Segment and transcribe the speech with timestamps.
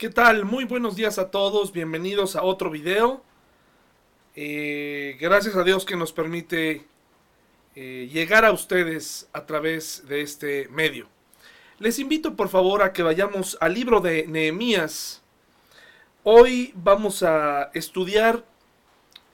[0.00, 0.46] ¿Qué tal?
[0.46, 3.22] Muy buenos días a todos, bienvenidos a otro video.
[4.34, 6.86] Eh, gracias a Dios que nos permite
[7.76, 11.06] eh, llegar a ustedes a través de este medio.
[11.78, 15.20] Les invito por favor a que vayamos al libro de Nehemías.
[16.22, 18.42] Hoy vamos a estudiar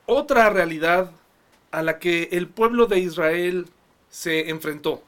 [0.04, 1.12] otra realidad
[1.70, 3.68] a la que el pueblo de Israel
[4.08, 5.00] se enfrentó.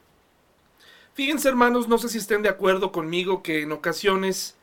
[1.15, 4.55] Fíjense hermanos, no sé si estén de acuerdo conmigo que en ocasiones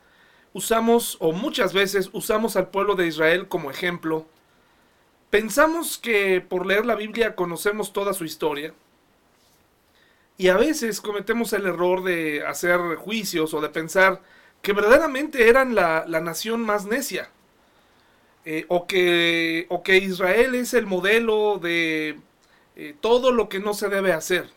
[0.56, 4.26] usamos, o muchas veces usamos al pueblo de Israel como ejemplo.
[5.28, 8.72] Pensamos que por leer la Biblia conocemos toda su historia.
[10.38, 14.22] Y a veces cometemos el error de hacer juicios o de pensar
[14.62, 17.28] que verdaderamente eran la, nación más necia.
[18.46, 22.18] Eh, o, que, o, que, Israel es el modelo de
[22.76, 24.48] eh, todo lo que no se debe hacer.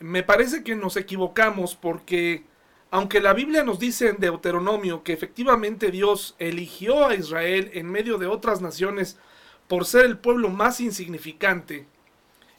[0.00, 2.42] Me parece que nos equivocamos porque
[2.90, 8.18] aunque la Biblia nos dice en Deuteronomio que efectivamente Dios eligió a Israel en medio
[8.18, 9.18] de otras naciones
[9.68, 11.86] por ser el pueblo más insignificante,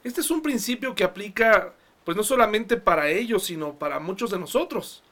[0.04, 1.73] este es un principio que aplica
[2.04, 5.04] pues no solamente para ellos, sino para muchos de nosotros.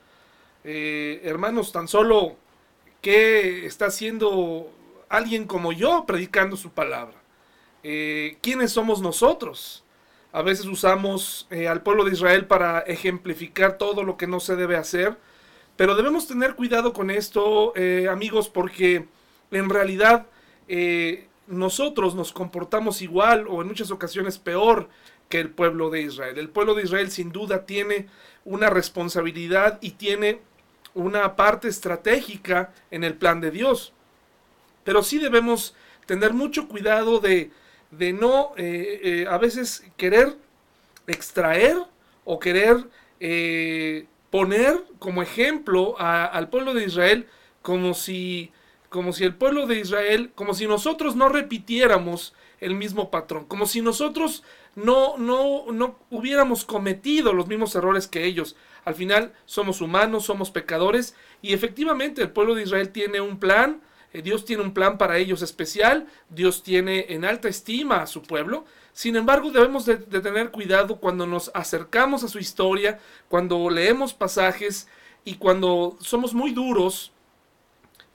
[0.63, 2.35] Eh, hermanos, tan solo
[3.01, 4.71] qué está haciendo
[5.07, 7.15] alguien como yo predicando su palabra.
[7.83, 9.83] Eh, ¿Quiénes somos nosotros?
[10.31, 14.55] A veces usamos eh, al pueblo de Israel para ejemplificar todo lo que no se
[14.55, 15.17] debe hacer.
[15.75, 19.07] Pero debemos tener cuidado con esto, eh, amigos, porque
[19.49, 20.27] en realidad
[20.67, 24.89] eh, nosotros nos comportamos igual o en muchas ocasiones peor
[25.29, 26.37] que el pueblo de Israel.
[26.37, 28.07] El pueblo de Israel sin duda tiene
[28.45, 30.41] una responsabilidad y tiene
[30.93, 33.93] una parte estratégica en el plan de Dios.
[34.83, 37.51] Pero sí debemos tener mucho cuidado de
[37.91, 40.35] de no eh, eh, a veces querer
[41.07, 41.77] extraer
[42.23, 42.87] o querer
[43.19, 47.27] eh, poner como ejemplo al pueblo de Israel
[47.61, 48.51] como si,
[48.89, 53.65] como si el pueblo de Israel, como si nosotros no repitiéramos el mismo patrón, como
[53.65, 54.43] si nosotros
[54.75, 58.55] no, no, no hubiéramos cometido los mismos errores que ellos.
[58.85, 63.81] Al final somos humanos, somos pecadores y efectivamente el pueblo de Israel tiene un plan,
[64.13, 68.65] Dios tiene un plan para ellos especial, Dios tiene en alta estima a su pueblo.
[68.91, 74.87] Sin embargo, debemos de, tener cuidado cuando nos acercamos a su historia, cuando leemos pasajes
[75.23, 77.11] y cuando somos muy duros,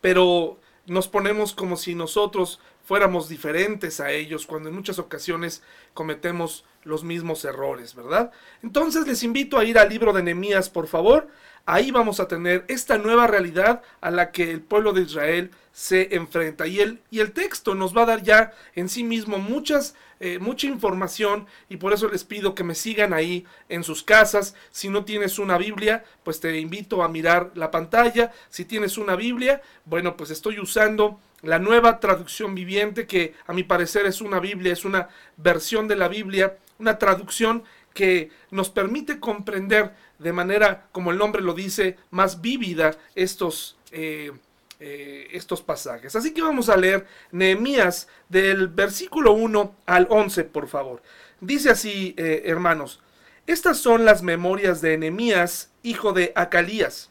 [0.00, 5.62] pero nos ponemos como si nosotros fuéramos diferentes a ellos, cuando en muchas ocasiones
[5.94, 8.31] cometemos los mismos errores, ¿verdad?
[8.62, 11.28] Entonces les invito a ir al libro de Nehemías, por favor.
[11.67, 16.15] Ahí vamos a tener esta nueva realidad a la que el pueblo de Israel se
[16.15, 16.67] enfrenta.
[16.67, 20.39] Y el, y el texto nos va a dar ya en sí mismo muchas, eh,
[20.39, 24.55] mucha información y por eso les pido que me sigan ahí en sus casas.
[24.71, 28.31] Si no tienes una Biblia, pues te invito a mirar la pantalla.
[28.51, 33.65] Si tienes una Biblia, bueno, pues estoy usando la nueva traducción viviente que a mi
[33.65, 35.09] parecer es una Biblia, es una
[35.39, 41.43] versión de la Biblia, una traducción que nos permite comprender de manera, como el nombre
[41.43, 44.32] lo dice, más vívida estos, eh,
[44.81, 46.15] eh, estos pasajes.
[46.15, 51.03] Así que vamos a leer Nehemías del versículo 1 al 11, por favor.
[51.41, 53.00] Dice así, eh, hermanos,
[53.47, 57.10] estas son las memorias de Nehemías, hijo de Acalías.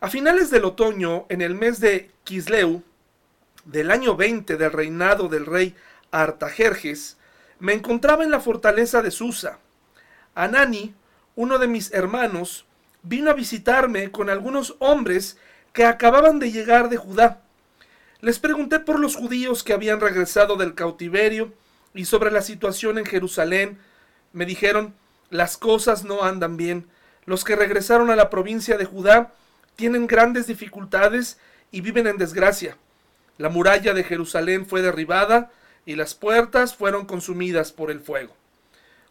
[0.00, 2.82] A finales del otoño, en el mes de Kisleu,
[3.64, 5.74] del año 20 del reinado del rey
[6.10, 7.16] Artajerjes,
[7.58, 9.58] me encontraba en la fortaleza de Susa.
[10.34, 10.94] Anani,
[11.36, 12.66] uno de mis hermanos,
[13.02, 15.36] vino a visitarme con algunos hombres
[15.72, 17.40] que acababan de llegar de Judá.
[18.20, 21.52] Les pregunté por los judíos que habían regresado del cautiverio
[21.94, 23.78] y sobre la situación en Jerusalén.
[24.32, 24.94] Me dijeron,
[25.30, 26.88] las cosas no andan bien.
[27.26, 29.32] Los que regresaron a la provincia de Judá
[29.76, 31.38] tienen grandes dificultades
[31.70, 32.76] y viven en desgracia.
[33.38, 35.50] La muralla de Jerusalén fue derribada
[35.86, 38.34] y las puertas fueron consumidas por el fuego.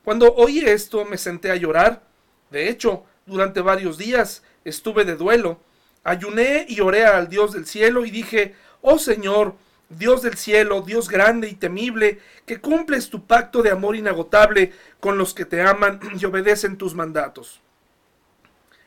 [0.03, 2.03] Cuando oí esto me senté a llorar.
[2.49, 5.59] De hecho, durante varios días estuve de duelo.
[6.03, 9.55] Ayuné y oré al Dios del cielo y dije, oh Señor,
[9.89, 15.17] Dios del cielo, Dios grande y temible, que cumples tu pacto de amor inagotable con
[15.17, 17.61] los que te aman y obedecen tus mandatos.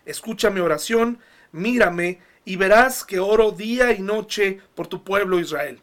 [0.04, 1.18] Escucha mi oración,
[1.52, 5.80] mírame y verás que oro día y noche por tu pueblo Israel.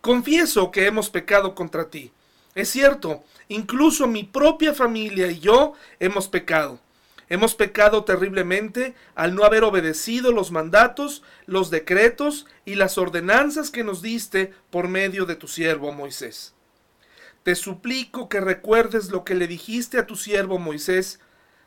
[0.00, 2.12] Confieso que hemos pecado contra ti.
[2.54, 6.80] Es cierto, incluso mi propia familia y yo hemos pecado.
[7.28, 13.82] Hemos pecado terriblemente al no haber obedecido los mandatos, los decretos y las ordenanzas que
[13.82, 16.54] nos diste por medio de tu siervo Moisés.
[17.42, 21.20] Te suplico que recuerdes lo que le dijiste a tu siervo Moisés.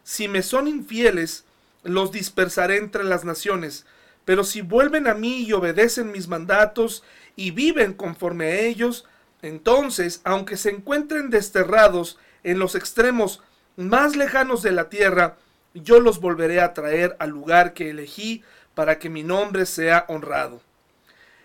[0.03, 1.45] Si me son infieles,
[1.83, 3.85] los dispersaré entre las naciones,
[4.25, 7.01] Pero si vuelven a mí y obedecen mis mandatos
[7.37, 9.05] y viven conforme a ellos,
[9.41, 13.41] entonces, aunque se encuentren desterrados en los extremos
[13.75, 15.37] más lejanos de la tierra,
[15.73, 18.43] yo los volveré a traer al lugar que elegí
[18.73, 20.61] para que mi nombre sea honrado.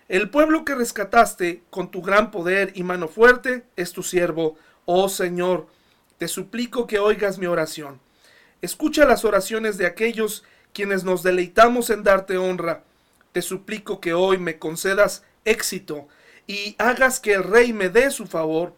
[0.09, 5.07] El pueblo que rescataste con tu gran poder y mano fuerte es tu siervo, oh
[5.09, 5.67] Señor.
[6.17, 7.99] Te suplico que oigas mi oración.
[8.61, 10.43] Escucha las oraciones de aquellos
[10.73, 12.83] quienes nos deleitamos en darte honra.
[13.31, 16.07] Te suplico que hoy me concedas éxito
[16.47, 18.73] y hagas que el rey me dé su favor.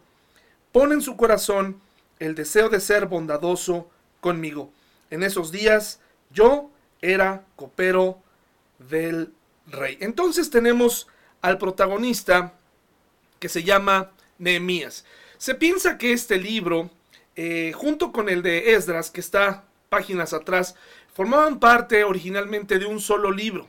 [0.72, 1.80] Pon en su corazón
[2.18, 3.90] el deseo de ser bondadoso
[4.20, 4.70] conmigo.
[5.10, 6.70] En esos días yo
[7.00, 8.18] era copero
[8.78, 9.32] del
[9.66, 9.98] rey.
[10.00, 11.06] Entonces tenemos
[11.42, 12.54] al protagonista
[13.38, 15.04] que se llama Nehemías.
[15.38, 16.90] Se piensa que este libro,
[17.36, 20.74] eh, junto con el de Esdras, que está páginas atrás,
[21.14, 23.68] formaban parte originalmente de un solo libro.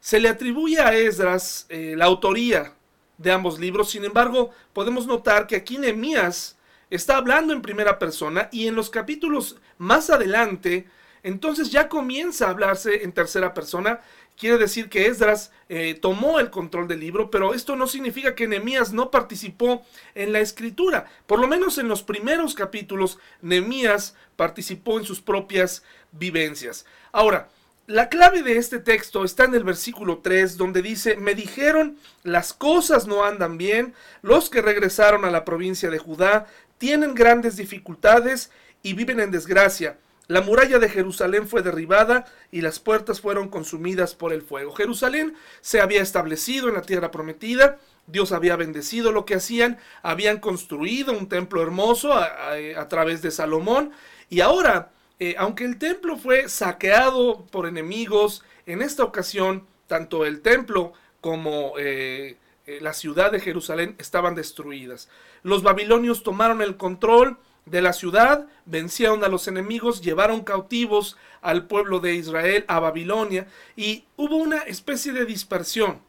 [0.00, 2.74] Se le atribuye a Esdras eh, la autoría
[3.20, 6.56] de ambos libros, sin embargo, podemos notar que aquí Nehemías
[6.88, 10.88] está hablando en primera persona y en los capítulos más adelante,
[11.22, 14.00] entonces ya comienza a hablarse en tercera persona.
[14.38, 18.48] Quiere decir que Esdras eh, tomó el control del libro, pero esto no significa que
[18.48, 19.84] Nehemías no participó
[20.14, 21.04] en la escritura.
[21.26, 26.86] Por lo menos en los primeros capítulos, Nehemías participó en sus propias vivencias.
[27.12, 27.50] Ahora,
[27.90, 32.52] la clave de este texto está en el versículo 3, donde dice, me dijeron, las
[32.52, 36.46] cosas no andan bien, los que regresaron a la provincia de Judá
[36.78, 38.52] tienen grandes dificultades
[38.84, 39.98] y viven en desgracia.
[40.28, 44.72] La muralla de Jerusalén fue derribada y las puertas fueron consumidas por el fuego.
[44.72, 50.38] Jerusalén se había establecido en la tierra prometida, Dios había bendecido lo que hacían, habían
[50.38, 53.90] construido un templo hermoso a, través de Salomón
[54.28, 60.40] y ahora, eh, aunque el templo fue saqueado por enemigos, en esta ocasión tanto el
[60.40, 65.10] templo como eh, eh, la ciudad de Jerusalén estaban destruidas.
[65.42, 67.36] Los babilonios tomaron el control
[67.66, 73.46] de la ciudad, vencieron a los enemigos, llevaron cautivos al pueblo de Israel a Babilonia
[73.76, 76.00] y hubo una especie de dispersión.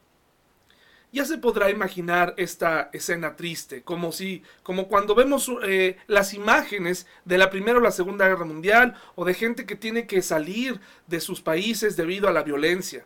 [1.14, 7.06] Ya se podrá imaginar esta escena triste, como si, como cuando vemos eh, las imágenes
[7.26, 10.80] de la Primera o la Segunda Guerra Mundial o de gente que tiene que salir
[11.08, 13.06] de sus países debido a la violencia.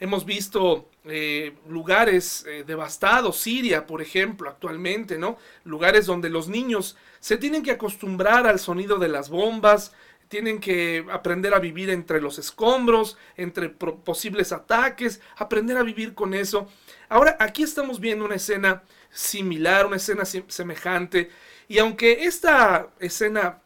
[0.00, 5.38] Hemos visto eh, lugares eh, devastados, Siria, por ejemplo, actualmente, ¿no?
[5.62, 9.92] Lugares donde los niños se tienen que acostumbrar al sonido de las bombas,
[10.34, 16.34] tienen que aprender a vivir entre los escombros, entre posibles ataques, aprender a vivir con
[16.34, 16.66] eso.
[17.08, 18.82] Ahora, aquí estamos viendo una escena
[19.12, 21.30] similar, una escena semejante,
[21.68, 23.60] y aunque esta escena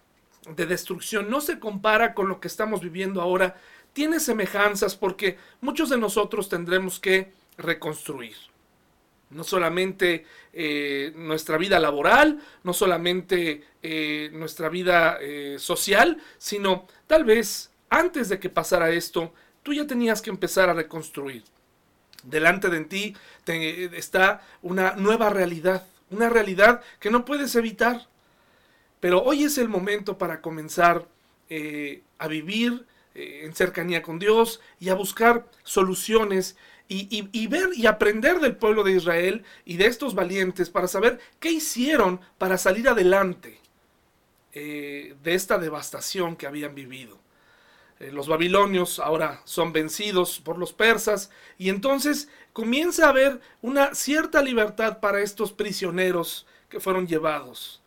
[0.55, 3.57] de destrucción no se compara con lo que estamos viviendo ahora,
[3.95, 8.37] tiene semejanzas porque muchos de nosotros tendremos que reconstruir.
[9.31, 17.25] No solamente eh, nuestra vida laboral, no solamente eh, nuestra vida eh, social, sino tal
[17.25, 21.45] vez antes de que pasara esto, tú ya tenías que empezar a reconstruir.
[22.23, 23.17] Delante de ti
[23.47, 28.07] está una nueva realidad, una realidad que no puedes evitar.
[29.01, 31.07] Pero hoy es el momento para comenzar
[32.19, 32.85] a vivir
[33.19, 36.57] en cercanía con Dios y a buscar soluciones
[36.91, 41.51] y, ver y aprender del pueblo de Israel y de estos valientes para saber qué
[41.51, 43.61] hicieron para salir adelante
[44.55, 47.19] eh, de esta devastación que habían vivido.
[48.01, 53.95] Eh, los babilonios ahora son vencidos por los persas y entonces comienza a haber una
[53.95, 57.83] cierta libertad para estos prisioneros que fueron llevados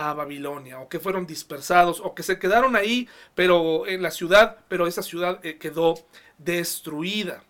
[0.00, 4.58] a Babilonia, o que fueron dispersados, o que se quedaron ahí, pero en la ciudad,
[4.68, 5.94] pero esa ciudad eh, quedó
[6.38, 7.44] destruida.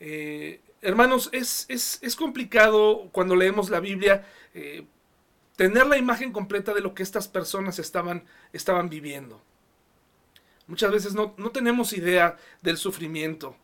[0.00, 4.84] Eh, hermanos, es, es, complicado cuando leemos la Biblia eh,
[5.56, 9.40] tener la imagen completa de lo que estas personas estaban, estaban viviendo.
[10.66, 13.56] Muchas veces no, tenemos idea del sufrimiento,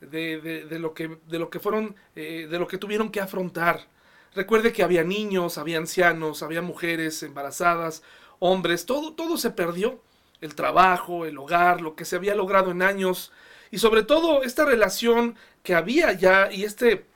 [0.00, 3.88] de, lo, que, de lo que fueron, de lo que tuvieron que afrontar.
[4.34, 8.02] Recuerde que había niños, había ancianos, había mujeres embarazadas,
[8.38, 10.00] hombres, todo, todo se perdió.
[10.40, 13.32] El trabajo, el hogar, lo que se había logrado en años
[13.74, 17.06] y sobre todo esta relación que había ya y este,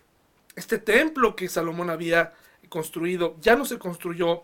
[0.57, 2.33] este templo que Salomón había
[2.69, 4.43] construido, ya no se construyó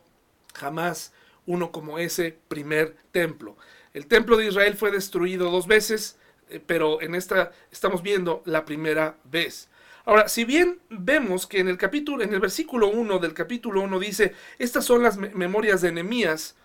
[0.54, 1.12] jamás
[1.46, 3.56] uno como ese primer templo.
[3.92, 6.16] El templo de Israel fue destruido dos veces,
[6.50, 9.68] eh, pero en esta estamos viendo la primera vez.
[10.06, 13.98] Ahora, si bien vemos que en el capítulo, en el versículo 1 del capítulo 1
[13.98, 16.56] dice, estas son las memorias de Nehemías,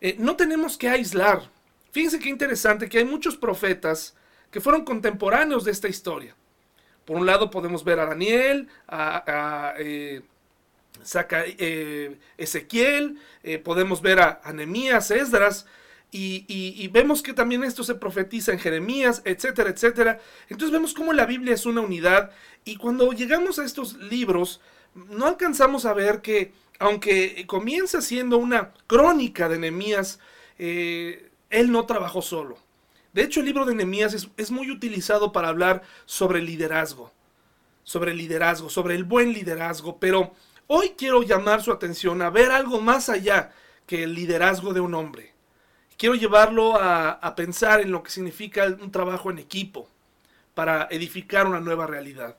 [0.00, 1.48] eh, no tenemos que aislar.
[1.90, 4.14] Fíjense qué interesante que hay muchos profetas
[4.50, 6.36] que fueron contemporáneos de esta historia.
[7.06, 10.20] Por un lado podemos ver a Daniel, a, eh,
[11.58, 13.18] eh, Ezequiel,
[13.64, 15.66] podemos ver a, Anemías, Esdras,
[16.14, 20.20] y, vemos que también esto se profetiza en Jeremías, etcétera, etcétera.
[20.48, 22.30] Entonces vemos cómo la Biblia es una unidad
[22.66, 24.60] y cuando llegamos a estos libros,
[24.94, 30.20] no alcanzamos a ver que, aunque comienza siendo una crónica de Nehemías,
[30.58, 32.58] eh, él no trabajó solo.
[33.14, 37.10] De hecho, el libro de Nehemías es, muy utilizado para hablar sobre liderazgo,
[37.84, 40.34] sobre liderazgo, sobre el buen liderazgo, pero
[40.66, 43.52] hoy quiero llamar su atención a ver algo más allá
[43.86, 45.31] que el liderazgo de un hombre
[45.96, 49.88] quiero llevarlo a, pensar en lo que significa un trabajo en equipo
[50.54, 52.36] para edificar una nueva realidad.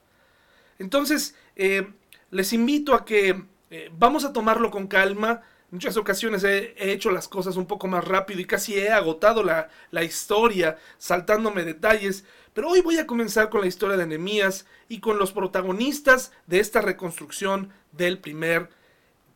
[0.80, 1.88] Entonces, eh,
[2.32, 5.42] les invito a que eh, vamos a tomarlo con calma.
[5.72, 9.44] En muchas ocasiones he, hecho las cosas un poco más rápido y casi he agotado
[9.44, 12.26] la, la, historia, saltándome detalles.
[12.54, 16.60] Pero hoy voy a comenzar con la historia de Nehemías y con los protagonistas de
[16.60, 18.70] esta reconstrucción del primer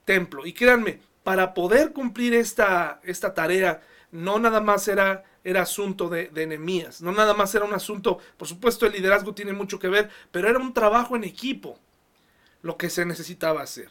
[0.06, 0.46] templo.
[0.46, 6.30] Y créanme, para poder cumplir esta, esta tarea, no nada más era, era asunto de,
[6.30, 6.48] de
[7.02, 10.50] no nada más era un asunto, por supuesto el liderazgo tiene mucho que ver, pero
[10.50, 11.80] era un trabajo en equipo
[12.62, 13.90] lo que se necesitaba hacer.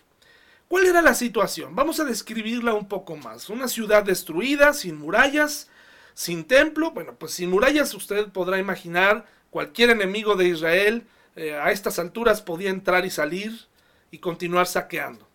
[0.68, 1.76] ¿Cuál era la situación?
[1.76, 3.49] Vamos a describirla un poco más.
[3.50, 5.68] Una ciudad destruida, sin murallas,
[6.12, 6.90] sin templo.
[6.90, 11.06] Bueno, pues sin murallas usted podrá imaginar cualquier enemigo de Israel
[11.37, 13.66] eh, a estas alturas podía entrar y salir
[14.11, 15.28] y continuar saqueando.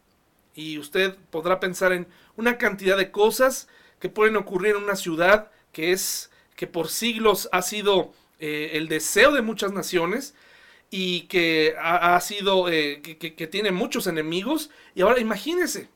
[0.54, 3.70] Y usted podrá pensar en una cantidad de cosas
[4.02, 8.90] que pueden ocurrir en una ciudad que es que por siglos ha sido eh, el
[8.90, 10.36] deseo de muchas naciones
[10.90, 14.70] y que ha, sido eh, que, tiene muchos enemigos.
[14.94, 15.88] Y ahora imagínense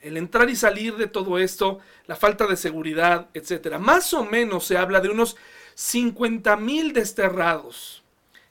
[0.00, 3.78] el entrar y salir de todo esto la falta de seguridad etcétera.
[3.78, 5.36] Más o menos se habla de unos
[5.74, 8.02] 50 mil desterrados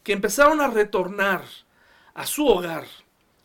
[0.04, 1.44] que empezaron a retornar
[2.14, 2.86] a su hogar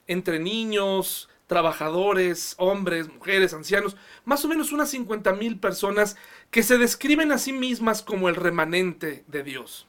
[0.06, 6.16] entre niños trabajadores, hombres, mujeres, ancianos, más o menos unas 50 mil personas
[6.52, 9.88] que se describen a sí mismas como el remanente de Dios.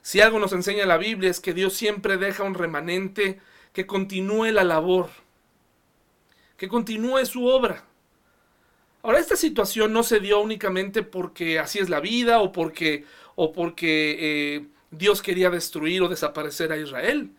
[0.00, 3.38] Si algo nos enseña la Biblia es que Dios siempre deja un remanente
[3.74, 5.10] que continúe la labor,
[6.56, 7.84] que continúe su obra.
[9.02, 13.52] Ahora, esta situación no se dio únicamente porque así es la vida o porque, o
[13.52, 17.30] porque eh, Dios quería destruir o desaparecer a Israel.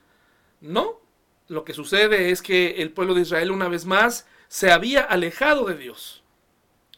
[0.62, 1.02] No,
[1.48, 5.66] lo que sucede es que el pueblo de Israel una vez más se había alejado
[5.66, 6.24] de Dios.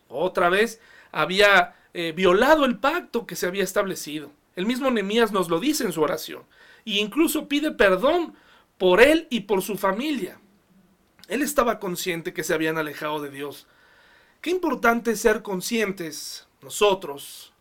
[0.07, 4.31] Otra vez había eh, violado el pacto que se había establecido.
[4.55, 6.43] El mismo Nehemías nos lo dice en su oración.
[6.85, 8.35] E incluso pide perdón
[8.77, 10.39] por él y por su familia.
[11.27, 13.67] Él estaba consciente que se habían alejado de Dios.
[14.41, 17.53] Qué importante ser conscientes nosotros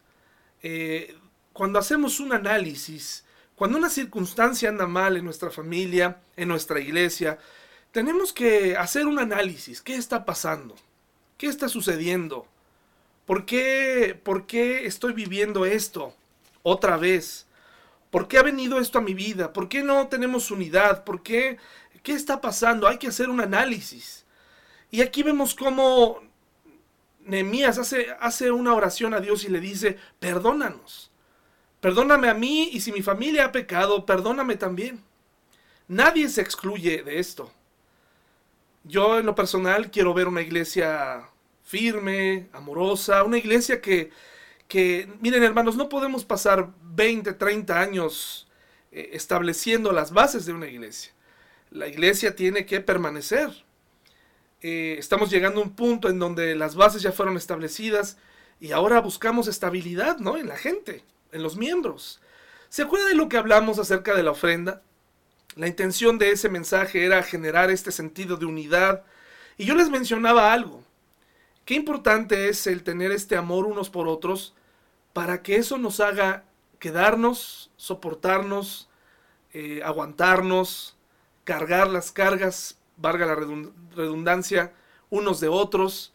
[0.63, 1.17] eh,
[1.53, 3.25] cuando hacemos un análisis
[3.59, 7.39] cuando una circunstancia anda mal en nuestra familia, en nuestra iglesia,
[7.91, 9.83] tenemos que hacer un análisis.
[9.83, 10.77] ¿Qué está pasando?
[11.37, 12.47] ¿Qué está sucediendo?
[13.27, 16.15] ¿Por qué, ¿Por qué estoy viviendo esto
[16.63, 17.47] otra vez?
[18.13, 19.53] ¿Por qué ha venido esto a mi vida?
[19.53, 21.03] ¿Por qué no tenemos unidad?
[21.03, 21.57] ¿Por qué?
[22.05, 22.87] ¿Qué está pasando?
[22.87, 24.25] Hay que hacer un análisis.
[24.93, 26.23] Y aquí vemos cómo
[27.25, 31.08] Nehemías hace, hace una oración a Dios y le dice, perdónanos.
[31.81, 35.03] Perdóname a mí y si mi familia ha pecado, perdóname también.
[35.87, 37.53] Nadie se excluye de esto.
[38.85, 41.29] Yo en lo personal quiero ver una iglesia
[41.63, 44.11] firme, amorosa, una iglesia que,
[44.67, 48.49] que miren hermanos, no podemos pasar 20, 30 años
[48.91, 51.13] eh, estableciendo las bases de una iglesia.
[51.71, 53.51] La iglesia tiene que permanecer.
[54.63, 58.17] Eh, estamos llegando a un punto en donde las bases ya fueron establecidas
[58.59, 60.37] y ahora buscamos estabilidad ¿no?
[60.37, 62.21] en la gente en los miembros.
[62.69, 64.83] ¿Se acuerda de lo que hablamos acerca de la ofrenda?
[65.57, 69.05] La intención de ese mensaje era generar este sentido de unidad.
[69.57, 70.83] Y yo les mencionaba algo.
[71.65, 74.55] Qué importante es el tener este amor unos por otros
[75.13, 76.45] para que eso nos haga
[76.79, 78.89] quedarnos, soportarnos,
[79.53, 80.97] eh, aguantarnos,
[81.45, 84.73] cargar las cargas, valga la redundancia,
[85.11, 86.13] unos de otros.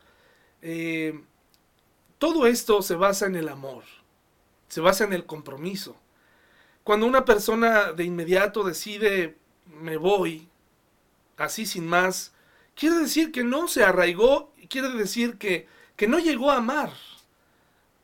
[0.62, 1.20] Eh,
[2.18, 3.84] todo esto se basa en el amor
[4.74, 5.96] se basa en el compromiso.
[6.84, 9.38] Cuando una persona de inmediato decide
[9.80, 10.50] me voy,
[11.38, 12.34] así sin más,
[12.76, 16.92] quiere decir que no se arraigó, quiere decir que, que no llegó a amar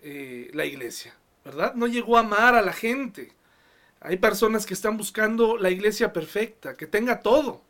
[0.04, 1.74] eh, la iglesia, ¿verdad?
[1.74, 3.34] No llegó a amar a la gente.
[4.00, 7.64] Hay personas que están buscando la iglesia perfecta, que tenga todo,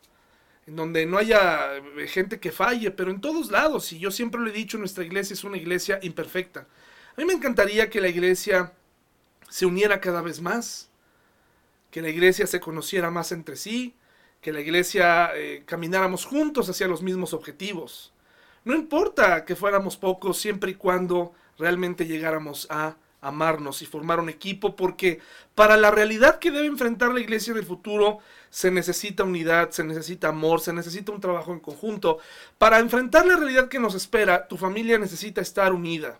[0.67, 4.41] en donde no haya eh, gente que falle, pero en todos lados, y yo siempre
[4.41, 6.67] lo he dicho, nuestra iglesia es una iglesia imperfecta.
[7.15, 8.73] A mí me encantaría que la iglesia
[9.49, 10.89] se uniera cada vez más,
[11.91, 13.95] que la iglesia se conociera más entre sí,
[14.41, 18.13] que la iglesia eh, camináramos juntos hacia los mismos objetivos.
[18.63, 24.29] No importa que fuéramos pocos siempre y cuando realmente llegáramos a amarnos y formar un
[24.29, 25.19] equipo, porque
[25.55, 30.29] para la realidad que debe enfrentar la iglesia del futuro se necesita unidad, se necesita
[30.29, 32.19] amor, se necesita un trabajo en conjunto.
[32.57, 36.19] Para enfrentar la realidad que nos espera, tu familia necesita estar unida.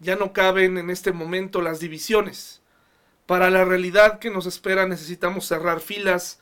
[0.00, 2.62] Ya no caben en este momento las divisiones.
[3.26, 6.40] Para la realidad que nos espera necesitamos cerrar filas,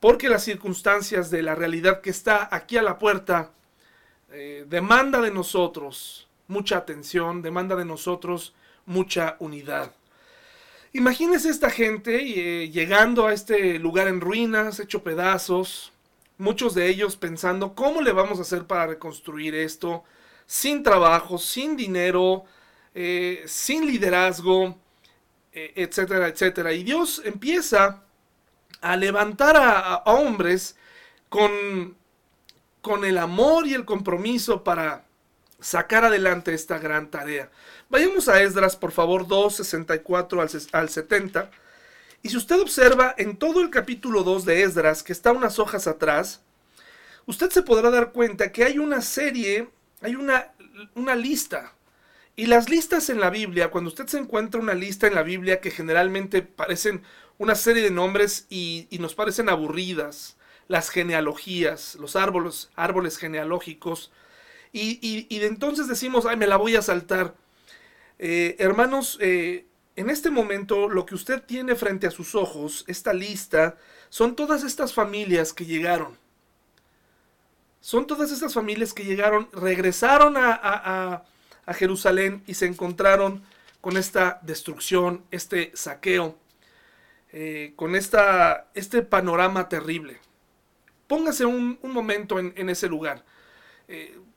[0.00, 3.52] porque las circunstancias de la realidad que está aquí a la puerta
[4.30, 9.92] eh, demanda de nosotros mucha atención, demanda de nosotros mucha unidad.
[10.92, 15.92] Imagínese esta gente eh, llegando a este lugar en ruinas, hecho pedazos,
[16.38, 20.04] muchos de ellos pensando cómo le vamos a hacer para reconstruir esto,
[20.46, 22.44] sin trabajo, sin dinero,
[22.98, 24.74] eh, sin liderazgo,
[25.52, 26.72] eh, etcétera, etcétera.
[26.72, 28.02] Y Dios empieza
[28.80, 30.76] a levantar a, hombres
[31.28, 31.94] con,
[32.80, 35.04] con el amor y el compromiso para
[35.60, 37.50] sacar adelante esta gran tarea.
[37.90, 41.50] Vayamos a Esdras, por favor, 2, 64 al, al 70.
[42.22, 45.86] Y si usted observa en todo el capítulo 2 de Esdras, que está unas hojas
[45.86, 46.40] atrás,
[47.26, 49.68] usted se podrá dar cuenta que hay una serie,
[50.00, 50.54] hay una,
[50.94, 51.75] una lista.
[52.36, 55.60] Y las listas en la Biblia, cuando usted se encuentra una lista en la Biblia
[55.62, 57.02] que generalmente parecen
[57.38, 60.36] una serie de nombres y, nos parecen aburridas,
[60.68, 64.12] las genealogías, los árboles, árboles genealógicos,
[64.72, 67.34] y, de entonces decimos, ay, me la voy a saltar.
[68.18, 69.64] Eh, hermanos, eh,
[69.96, 73.78] en este momento lo que usted tiene frente a sus ojos, esta lista,
[74.10, 76.18] son todas estas familias que llegaron.
[77.80, 81.24] Son todas estas familias que llegaron, regresaron a,
[81.74, 83.42] Jerusalén y se encontraron
[83.80, 86.36] con esta destrucción, este saqueo,
[87.32, 90.18] eh, con esta, este panorama terrible.
[91.06, 93.24] Póngase un, momento en, ese lugar.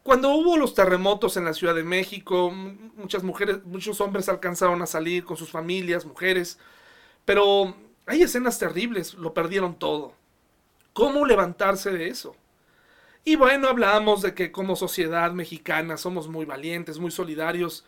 [0.03, 4.87] Cuando hubo los terremotos en la Ciudad de México, muchas mujeres, muchos hombres alcanzaron a
[4.87, 6.57] salir con sus familias, mujeres,
[7.25, 10.13] pero hay escenas terribles, lo perdieron todo.
[10.93, 12.35] ¿Cómo levantarse de eso?
[13.29, 17.85] Y bueno, hablamos de que como sociedad mexicana somos muy valientes, muy solidarios,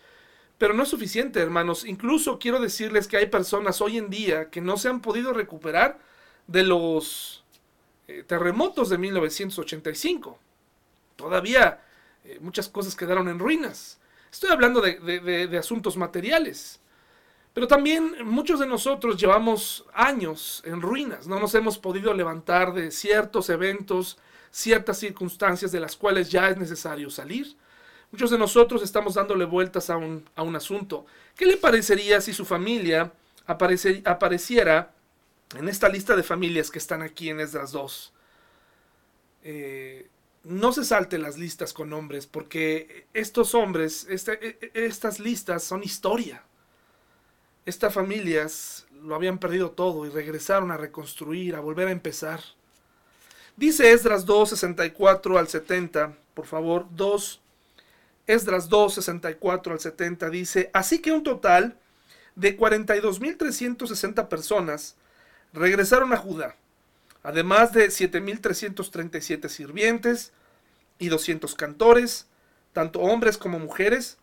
[0.60, 1.84] pero no es suficiente, hermanos.
[1.84, 5.98] Incluso quiero decirles que hay personas hoy en día que no se han podido recuperar
[6.46, 7.44] de los
[8.08, 10.38] eh, terremotos de 1985.
[11.16, 11.82] Todavía
[12.24, 14.00] eh, muchas cosas quedaron en ruinas.
[14.32, 16.80] Estoy hablando de, asuntos materiales.
[17.56, 22.92] Pero también muchos de nosotros llevamos años en ruinas, no nos hemos podido levantar de
[22.92, 24.20] ciertos eventos,
[24.52, 27.56] ciertas circunstancias de las cuales ya es necesario salir.
[28.12, 31.06] Muchos de nosotros estamos dándole vueltas a un, asunto.
[31.36, 33.14] ¿Qué le parecería si su familia
[33.46, 34.94] apareciera
[35.58, 38.14] en esta lista de familias que están aquí en Esdras 2?
[39.44, 40.10] Eh,
[40.44, 45.64] no se salte las listas con nombres, porque estos hombres, este, e, e, estas listas
[45.64, 46.44] son historia.
[47.66, 52.42] Estas familias lo habían perdido todo y regresaron a reconstruir, a volver a empezar.
[53.62, 57.40] Dice Esdras 2, 64 al 70, por favor, 2,
[58.26, 61.78] Esdras 2, 64 al 70 dice, así que un total
[62.36, 64.96] de 42.360 personas
[65.54, 66.56] regresaron a Judá
[67.22, 70.32] además de 7.337 sirvientes
[70.98, 72.26] y 200 cantores,
[72.74, 74.18] tanto hombres como mujeres,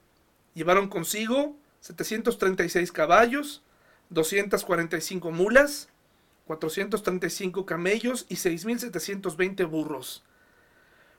[0.55, 3.63] llevaron consigo 736 caballos,
[4.11, 5.89] 245 mulas,
[6.49, 10.25] 435 camellos y 6.720 burros.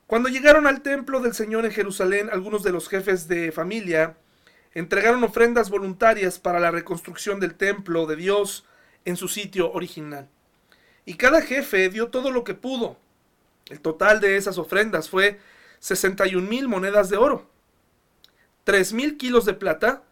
[0.08, 4.18] Cuando llegaron al templo del Señor en Jerusalén, algunos de los jefes de familia
[4.74, 8.66] entregaron ofrendas voluntarias para la reconstrucción del templo de Dios
[9.06, 10.28] en su sitio original.
[11.06, 12.98] Y cada jefe dio todo lo que pudo.
[13.70, 15.40] El total de esas ofrendas fue
[15.80, 17.48] 61 mil monedas de oro,
[18.64, 20.04] 3 mil kilos de plata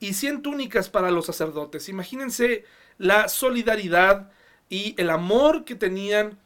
[0.00, 1.88] y 100 túnicas para los sacerdotes.
[1.88, 2.64] Imagínense
[2.98, 4.30] la solidaridad
[4.68, 6.38] y el amor que tenían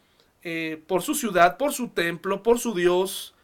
[0.42, 3.34] eh, por su ciudad, por su templo, por su Dios,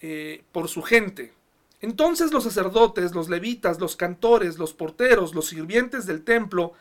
[0.00, 1.32] eh, por su gente.
[1.80, 6.72] Entonces los sacerdotes, los levitas, los cantores, los porteros, los sirvientes del templo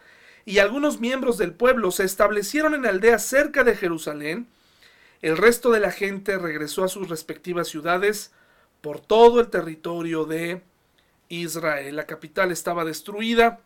[0.46, 4.48] y algunos miembros del pueblo se establecieron en aldeas cerca de Jerusalén.
[5.22, 8.32] El resto de la gente regresó a sus respectivas ciudades
[8.82, 10.62] por todo el territorio de
[11.30, 11.96] Israel.
[11.96, 13.62] La capital estaba destruida.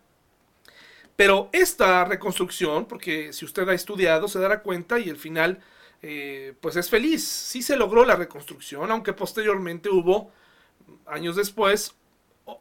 [1.17, 5.59] Pero esta reconstrucción, porque si usted ha estudiado, se dará cuenta y el final,
[6.03, 7.27] eh, pues es feliz.
[7.27, 10.31] Sí se logró la reconstrucción, aunque posteriormente hubo,
[11.07, 11.95] años después,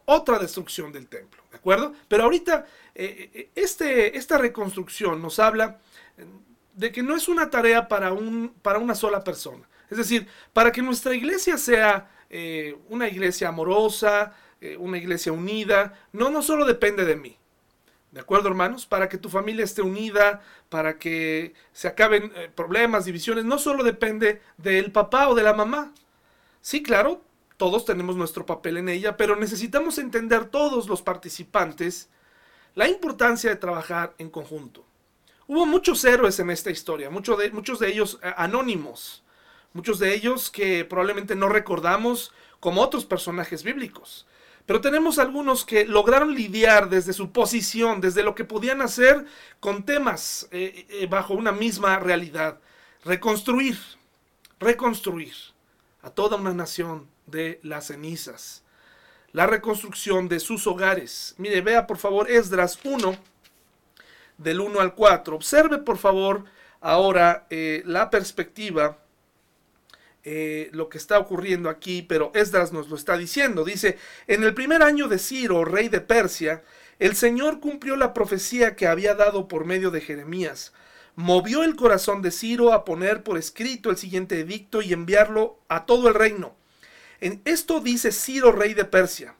[0.05, 1.93] otra destrucción del templo, ¿de acuerdo?
[2.07, 2.65] Pero ahorita
[2.95, 5.79] eh, este, esta reconstrucción nos habla
[6.73, 9.69] de que no es una tarea para, un, para una sola persona.
[9.91, 12.11] Es decir, para que nuestra iglesia sea
[12.89, 14.35] una iglesia amorosa,
[14.79, 17.37] una iglesia unida, no, no solo depende de mí.
[18.11, 18.85] ¿De acuerdo, hermanos?
[18.85, 23.83] Para que tu familia esté unida, para que se acaben eh, problemas, divisiones, no solo
[23.83, 25.93] depende del papá o de la mamá.
[26.61, 27.21] Sí, claro,
[27.57, 32.09] todos tenemos nuestro papel en ella, pero necesitamos entender todos los participantes
[32.75, 34.85] la importancia de trabajar en conjunto.
[35.47, 39.23] Hubo muchos héroes en esta historia, muchos de, muchos de ellos eh, anónimos,
[39.73, 44.27] muchos de ellos que probablemente no recordamos como otros personajes bíblicos.
[44.67, 49.25] Pero tenemos algunos que lograron lidiar desde su posición, desde lo que podían hacer
[49.61, 52.59] con temas eh, eh, bajo una misma realidad.
[53.05, 53.79] Reconstruir,
[54.59, 55.33] reconstruir
[56.01, 58.61] a toda una nación de las cenizas.
[59.31, 61.33] La reconstrucción de sus hogares.
[61.37, 63.15] Mire, vea por favor Esdras 1,
[64.37, 65.33] del 1 al 4.
[65.33, 66.43] Observe por favor
[66.81, 68.97] ahora eh, la perspectiva
[70.29, 73.63] eh, lo que está ocurriendo aquí, pero Esdras nos lo está diciendo.
[73.63, 76.63] Dice, en el primer año de Ciro, rey de Persia,
[76.99, 80.73] el Señor cumplió la profecía que había dado por medio de Jeremías.
[81.15, 85.85] Movió el corazón de Ciro a poner por escrito el siguiente edicto y enviarlo a
[85.85, 86.57] todo el reino.
[87.21, 89.33] En esto dice Ciro, rey de Persia.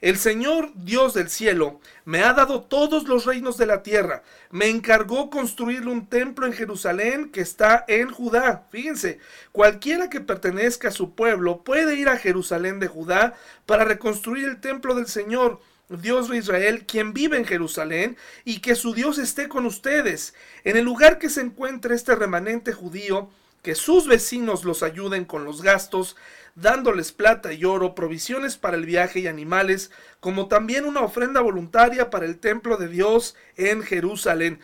[0.00, 4.22] El Señor Dios del cielo me ha dado todos los reinos de la tierra.
[4.50, 8.66] Me encargó construirle un templo en Jerusalén que está en Judá.
[8.70, 9.18] Fíjense,
[9.52, 13.34] cualquiera que pertenezca a su pueblo puede ir a Jerusalén de Judá
[13.66, 15.60] para reconstruir el templo del Señor.
[15.90, 20.34] Dios de Israel, quien vive en Jerusalén, y que su Dios esté con ustedes.
[20.62, 23.28] En el lugar que se encuentre este remanente judío,
[23.62, 26.16] que sus vecinos los ayuden con los gastos,
[26.54, 32.10] dándoles plata y oro, provisiones para el viaje y animales, como también una ofrenda voluntaria
[32.10, 34.60] para el templo de Dios en Jerusalén.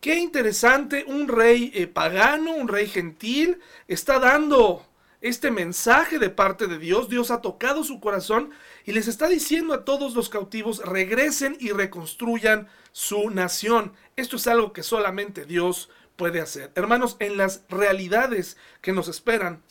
[0.00, 4.86] Qué interesante, un rey eh, pagano, un rey gentil, está dando
[5.20, 7.08] este mensaje de parte de Dios.
[7.08, 8.50] Dios ha tocado su corazón
[8.84, 13.92] y les está diciendo a todos los cautivos, regresen y reconstruyan su nación.
[14.16, 16.72] Esto es algo que solamente Dios puede hacer.
[16.74, 19.62] Hermanos, en las realidades que nos esperan,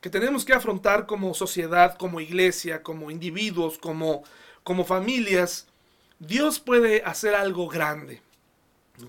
[0.00, 4.22] que tenemos que afrontar como sociedad, como iglesia, como individuos, como,
[4.62, 5.66] como familias,
[6.18, 8.22] Dios puede hacer algo grande.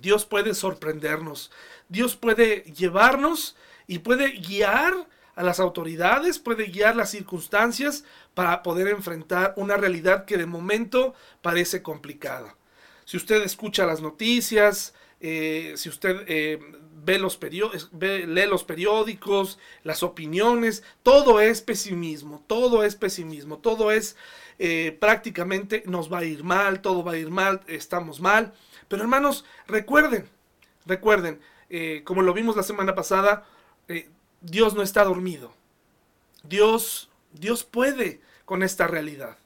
[0.02, 1.52] Dios puede sorprendernos.
[1.88, 3.56] Dios puede llevarnos
[3.88, 4.94] y puede guiar
[5.36, 11.16] a las autoridades, puede guiar las circunstancias para poder enfrentar una realidad que de momento
[11.42, 12.56] parece complicada.
[13.06, 16.60] Si usted escucha las noticias, eh, si usted eh,
[17.04, 24.16] ve los lee los periódicos, las opiniones, todo es pesimismo, todo es pesimismo, todo es
[24.62, 28.54] eh, prácticamente nos va a ir mal, todo va a ir mal, estamos mal.
[28.90, 30.28] Pero hermanos, recuerden,
[30.86, 33.46] recuerden, eh, como lo vimos la semana pasada,
[33.88, 34.10] eh,
[34.42, 35.54] Dios no está dormido.
[36.44, 39.38] Dios, Dios puede con esta realidad.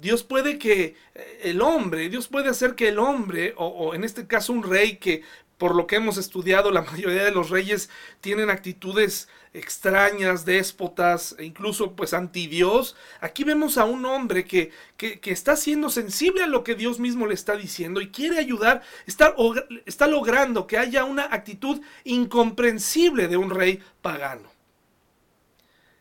[0.00, 0.94] Dios puede que
[1.42, 5.22] el hombre, Dios puede hacer que el hombre, o, en este caso un rey que
[5.58, 7.88] por lo que hemos estudiado, la mayoría de los reyes
[8.20, 12.94] tienen actitudes extrañas, déspotas, e incluso pues anti Dios.
[13.20, 17.26] Aquí vemos a un hombre que, que, está siendo sensible a lo que Dios mismo
[17.26, 19.34] le está diciendo y quiere ayudar, está,
[19.86, 24.50] está logrando que haya una actitud incomprensible de un rey pagano.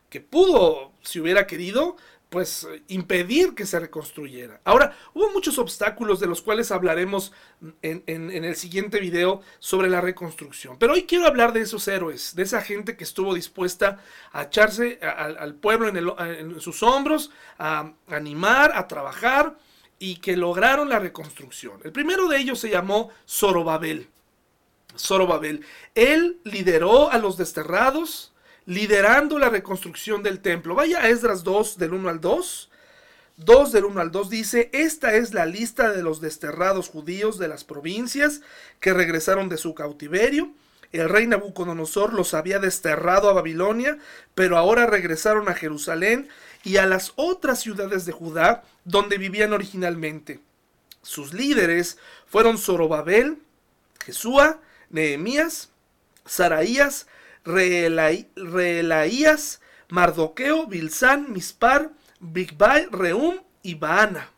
[0.09, 1.95] Que pudo, si hubiera querido,
[2.35, 4.59] pues impedir que se reconstruyera.
[4.65, 7.31] Ahora, hubo muchos obstáculos de los cuales hablaremos
[7.81, 10.77] en, el siguiente video sobre la reconstrucción.
[10.77, 13.99] Pero hoy quiero hablar de esos héroes, de esa gente que estuvo dispuesta
[14.33, 19.55] a echarse al pueblo en, sus hombros, a animar, a trabajar
[19.97, 21.79] y que lograron la reconstrucción.
[21.85, 24.09] El primero de ellos se llamó Zorobabel.
[24.97, 25.65] Zorobabel.
[25.95, 28.33] Él lideró a los desterrados,
[28.65, 30.75] liderando la reconstrucción del templo.
[30.75, 32.71] Vaya a Esdras 2 del 1 al 2.
[33.37, 37.47] 2 del 1 al 2 dice, esta es la lista de los desterrados judíos de
[37.47, 38.41] las provincias
[38.79, 40.51] que regresaron de su cautiverio.
[40.91, 43.97] El rey Nabucodonosor los había desterrado a Babilonia,
[44.33, 46.29] pero ahora regresaron a Jerusalén
[46.63, 50.39] y a las otras ciudades de Judá donde vivían originalmente.
[51.01, 53.39] Sus líderes fueron Zorobabel,
[54.05, 55.69] Jesúa, Nehemías,
[56.25, 57.07] Saraías,
[57.45, 58.31] Reelaías,
[59.89, 64.29] Mardoqueo, Bilsán, Mispar, Bigbai, Reum y Baana.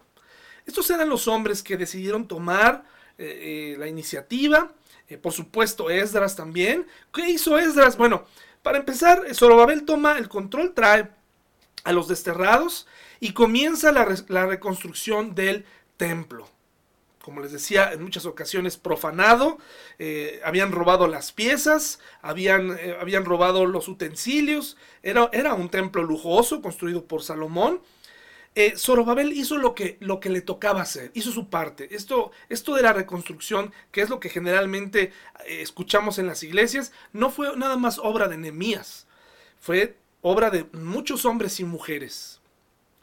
[0.65, 2.83] Estos eran los hombres que decidieron tomar
[3.17, 4.71] eh, eh, la iniciativa.
[5.07, 6.85] Eh, por supuesto, Esdras también.
[7.13, 7.97] ¿Qué hizo Esdras?
[7.97, 8.25] Bueno,
[8.61, 11.09] para empezar, Zorobabel toma el control, trae
[11.85, 12.85] a los desterrados
[13.21, 14.05] y comienza la,
[14.45, 15.65] reconstrucción del
[15.95, 16.49] templo.
[17.27, 19.57] Como les decía, en muchas ocasiones profanado,
[19.99, 26.03] eh, habían robado las piezas, habían, eh, habían robado los utensilios, era, era, un templo
[26.03, 27.81] lujoso construido por Salomón.
[28.55, 31.93] Eh, Zorobabel hizo lo que, lo que le tocaba hacer, hizo su parte.
[31.93, 35.11] Esto, esto de la reconstrucción, que es lo que generalmente
[35.47, 39.05] escuchamos en las iglesias, no fue nada más obra de Nehemías,
[39.59, 42.39] fue obra de muchos hombres y mujeres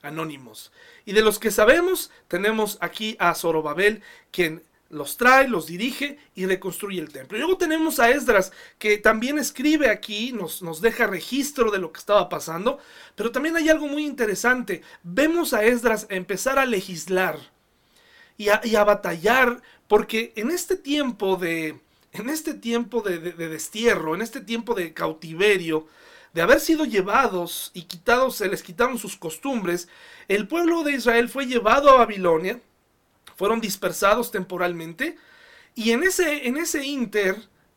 [0.05, 0.73] anónimos.
[1.05, 6.47] Y de los que sabemos, tenemos aquí a Zorobabel, quien los trae, los dirige y
[6.47, 7.37] reconstruye el templo.
[7.37, 11.93] Y luego tenemos a Esdras, que también escribe aquí, nos, nos deja registro de lo
[11.93, 12.79] que estaba pasando,
[13.17, 14.83] pero también hay algo muy interesante.
[15.03, 17.39] Vemos a Esdras empezar a legislar
[18.37, 21.81] y a, batallar, porque en este tiempo de,
[22.13, 25.87] en este tiempo de destierro, en este tiempo de cautiverio,
[26.35, 29.89] de haber sido llevados y quitados, se les quitaron sus costumbres,
[30.27, 32.61] el pueblo de Israel fue llevado a Babilonia,
[33.37, 35.17] fueron dispersados temporalmente,
[35.77, 37.37] y en ese, en ese inter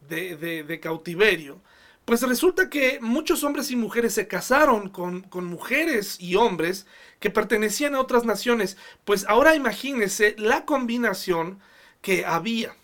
[0.09, 1.61] de, cautiverio,
[2.03, 6.87] pues resulta que muchos hombres y mujeres se casaron con, mujeres y hombres
[7.19, 8.77] que pertenecían a otras naciones.
[9.03, 11.59] Pues ahora imagínense la combinación
[12.01, 12.75] que había.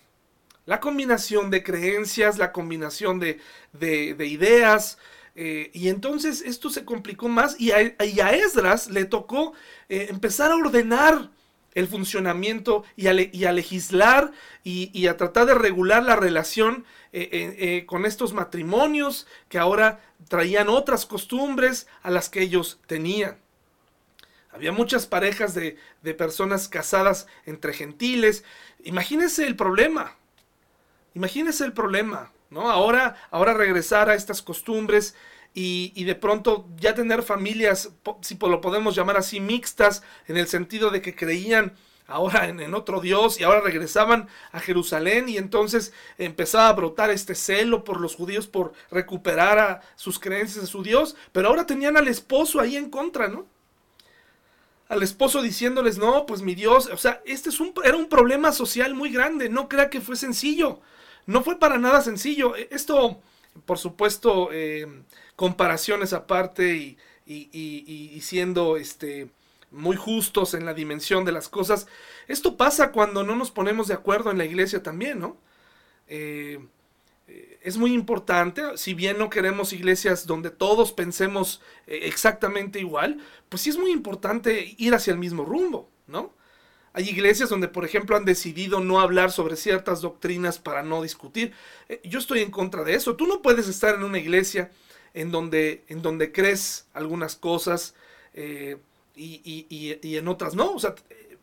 [0.66, 3.38] La combinación de creencias, la combinación de
[4.18, 4.98] ideas,
[5.36, 7.80] eh, y entonces esto se complicó más y a,
[8.32, 9.52] Esdras le tocó
[9.88, 11.30] eh, empezar a ordenar
[11.74, 13.12] el funcionamiento y a,
[13.52, 14.30] legislar
[14.62, 21.04] y, a tratar de regular la relación eh, con estos matrimonios que ahora traían otras
[21.04, 23.38] costumbres a las que ellos tenían.
[24.52, 28.44] Había muchas parejas de, de personas casadas entre gentiles.
[28.84, 30.16] Imagínense el problema.
[31.14, 32.30] Imagínense el problema.
[32.50, 32.70] ¿No?
[32.70, 35.14] Ahora, ahora regresar a estas costumbres
[35.54, 37.90] y, de pronto ya tener familias,
[38.22, 41.74] si lo podemos llamar así, mixtas, en el sentido de que creían
[42.06, 47.34] ahora en, otro Dios y ahora regresaban a Jerusalén y entonces empezaba a brotar este
[47.34, 51.96] celo por los judíos por recuperar a sus creencias a su Dios, pero ahora tenían
[51.96, 53.46] al esposo ahí en contra, ¿no?
[54.88, 58.52] Al esposo diciéndoles, no, pues mi Dios, o sea, este es un, era un problema
[58.52, 60.80] social muy grande, no crea que fue sencillo.
[61.26, 62.56] No fue para nada sencillo.
[62.56, 63.20] E, esto,
[63.64, 64.86] por supuesto, eh,
[65.36, 69.28] comparaciones aparte y, y, siendo este,
[69.70, 71.86] muy justos en la dimensión de las cosas.
[72.28, 75.36] Esto pasa cuando no nos ponemos de acuerdo en la iglesia también, ¿no?
[76.06, 76.58] Eh,
[77.26, 83.62] eh, es muy importante, si bien no queremos iglesias donde todos pensemos exactamente igual, pues
[83.62, 86.34] sí es muy importante ir hacia el mismo rumbo, ¿no?
[86.94, 91.52] Hay iglesias donde, por ejemplo, han decidido no hablar sobre ciertas doctrinas para no discutir.
[91.88, 93.16] Eh, yo estoy en contra de eso.
[93.16, 94.70] Tú no puedes estar en una iglesia
[95.12, 97.94] en donde, en donde crees algunas cosas
[98.32, 98.76] eh,
[99.16, 100.72] y, en otras no.
[100.72, 101.36] O sea, eh,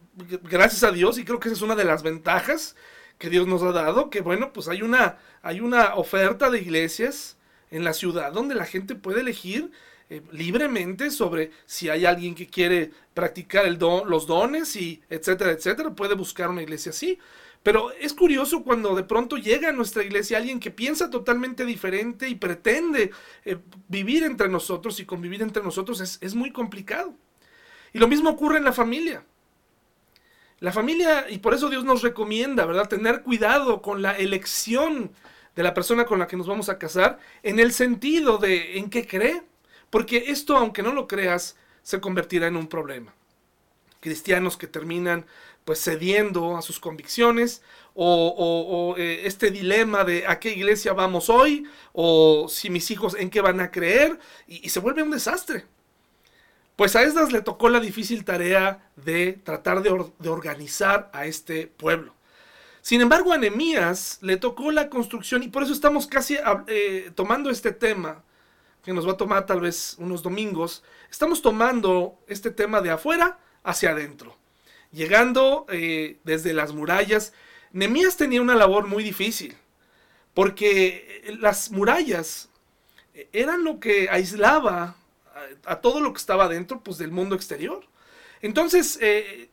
[0.44, 2.78] gracias a Dios, y creo que esa es una de las ventajas
[3.18, 7.38] que Dios nos ha dado, que bueno, pues hay una, hay una oferta de iglesias
[7.72, 9.72] en la ciudad donde la gente puede elegir
[10.12, 15.96] eh, libremente sobre si hay alguien que quiere practicar el los dones y etcétera, etcétera,
[15.96, 17.18] puede buscar una iglesia así.
[17.64, 22.28] Pero es curioso cuando de pronto llega a nuestra iglesia alguien que piensa totalmente diferente
[22.28, 23.12] y pretende
[23.46, 27.14] eh, vivir entre nosotros y convivir entre nosotros es, es muy complicado.
[27.94, 29.24] Y lo mismo ocurre en la familia.
[30.60, 32.90] La familia, y por eso Dios nos recomienda, ¿verdad?
[32.90, 35.14] Tener cuidado con la elección
[35.56, 38.90] de la persona con la que nos vamos a casar, en el sentido de en
[38.90, 39.44] qué cree,
[39.92, 43.14] porque esto, aunque no lo creas, se convertirá en un problema.
[44.00, 45.28] Cristianos que terminan
[45.64, 47.62] pues cediendo a sus convicciones
[47.94, 53.30] o, eh, este dilema de a qué iglesia vamos hoy o si mis hijos en
[53.30, 55.66] qué van a creer y, se vuelve un desastre.
[56.78, 59.92] Pues a Esdras le tocó la difícil tarea de tratar de,
[60.30, 62.16] organizar a este pueblo.
[62.82, 67.52] Sin embargo, a Nehemías le tocó la construcción y por eso estamos casi eh, tomando
[67.52, 68.24] este tema
[68.84, 73.40] que nos va a tomar tal vez unos domingos, estamos tomando este tema de afuera
[73.64, 74.38] hacia adentro.
[74.92, 77.34] Llegando eh, desde las murallas,
[77.72, 79.56] Nemías tenía una labor muy difícil,
[80.34, 82.50] porque las murallas
[83.32, 84.96] eran lo que aislaba
[85.66, 87.86] a, todo lo que estaba dentro pues, del mundo exterior.
[88.42, 89.50] Entonces, eh,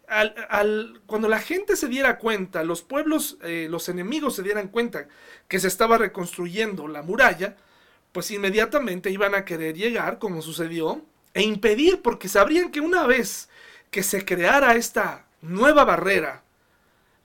[1.06, 5.08] cuando la gente se diera cuenta, los pueblos, eh, los enemigos se dieran cuenta
[5.46, 7.56] que se estaba reconstruyendo la muralla,
[8.12, 11.02] pues inmediatamente iban a querer llegar, como sucedió,
[11.34, 13.48] e impedir, porque sabrían que una vez
[13.90, 16.42] que se creara esta nueva barrera,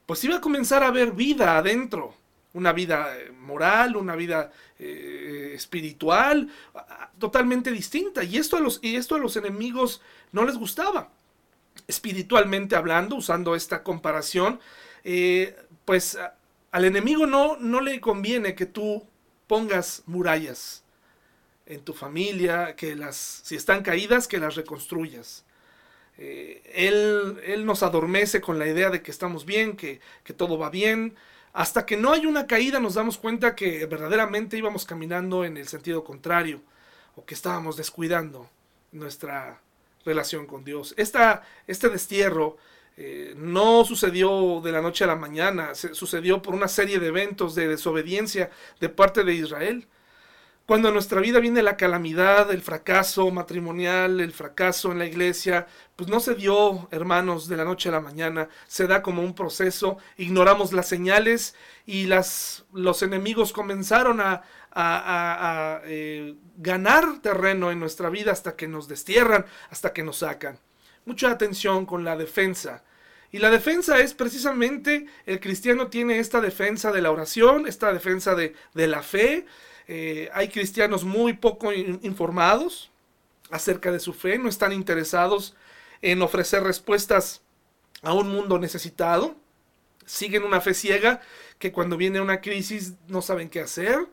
[0.06, 2.14] pues iba a comenzar a haber vida adentro,
[2.54, 6.50] una vida eh, moral, una vida espiritual,
[7.18, 8.24] totalmente distinta.
[8.24, 10.02] Y esto, a los, y esto a los enemigos
[10.34, 11.10] no les gustaba.
[11.88, 14.60] Espiritualmente hablando, usando esta comparación,
[15.86, 16.18] pues
[16.72, 19.08] al enemigo no, no le conviene que tú
[19.48, 20.84] pongas murallas
[21.66, 25.46] en tu familia, que las, si están caídas, que las reconstruyas.
[26.18, 30.58] Eh, él, él, nos adormece con la idea de que estamos bien, que, que, todo
[30.58, 31.16] va bien.
[31.54, 35.68] Hasta que no hay una caída nos damos cuenta que verdaderamente íbamos caminando en el
[35.68, 36.62] sentido contrario
[37.16, 38.50] o que estábamos descuidando
[38.92, 39.62] nuestra
[40.06, 40.94] relación con Dios.
[40.98, 42.58] Esta, este destierro
[42.96, 47.56] eh, no sucedió de la noche a la mañana, sucedió por una serie de eventos
[47.56, 49.88] de desobediencia de parte de Israel.
[50.66, 55.68] Cuando en nuestra vida viene la calamidad, el fracaso matrimonial, el fracaso en la iglesia,
[55.98, 59.36] pues no se dio, hermanos, de la noche a la mañana, se da como un
[59.36, 61.54] proceso, ignoramos las señales
[61.86, 64.42] y las, los enemigos comenzaron a,
[65.86, 70.60] eh, ganar terreno en nuestra vida hasta que nos destierran, hasta que nos sacan.
[71.06, 72.84] Mucha atención con la defensa.
[73.32, 78.36] Y la defensa es precisamente, el cristiano tiene esta defensa de la oración, esta defensa
[78.36, 79.46] de, de la fe,
[79.88, 82.92] eh, hay cristianos muy poco informados
[83.50, 85.56] acerca de su fe, no están interesados
[86.02, 87.42] en ofrecer respuestas
[88.02, 89.36] a un mundo necesitado,
[90.06, 91.22] siguen una fe ciega
[91.60, 94.08] que cuando viene una crisis no saben qué hacer.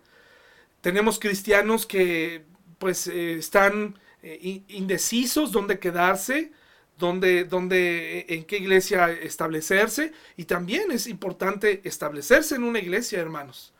[0.81, 2.44] Tenemos cristianos que
[2.79, 6.53] pues eh, están eh, indecisos dónde quedarse,
[7.01, 10.13] dónde, dónde, en qué iglesia establecerse.
[10.37, 13.73] Y también es importante establecerse en una iglesia, hermanos.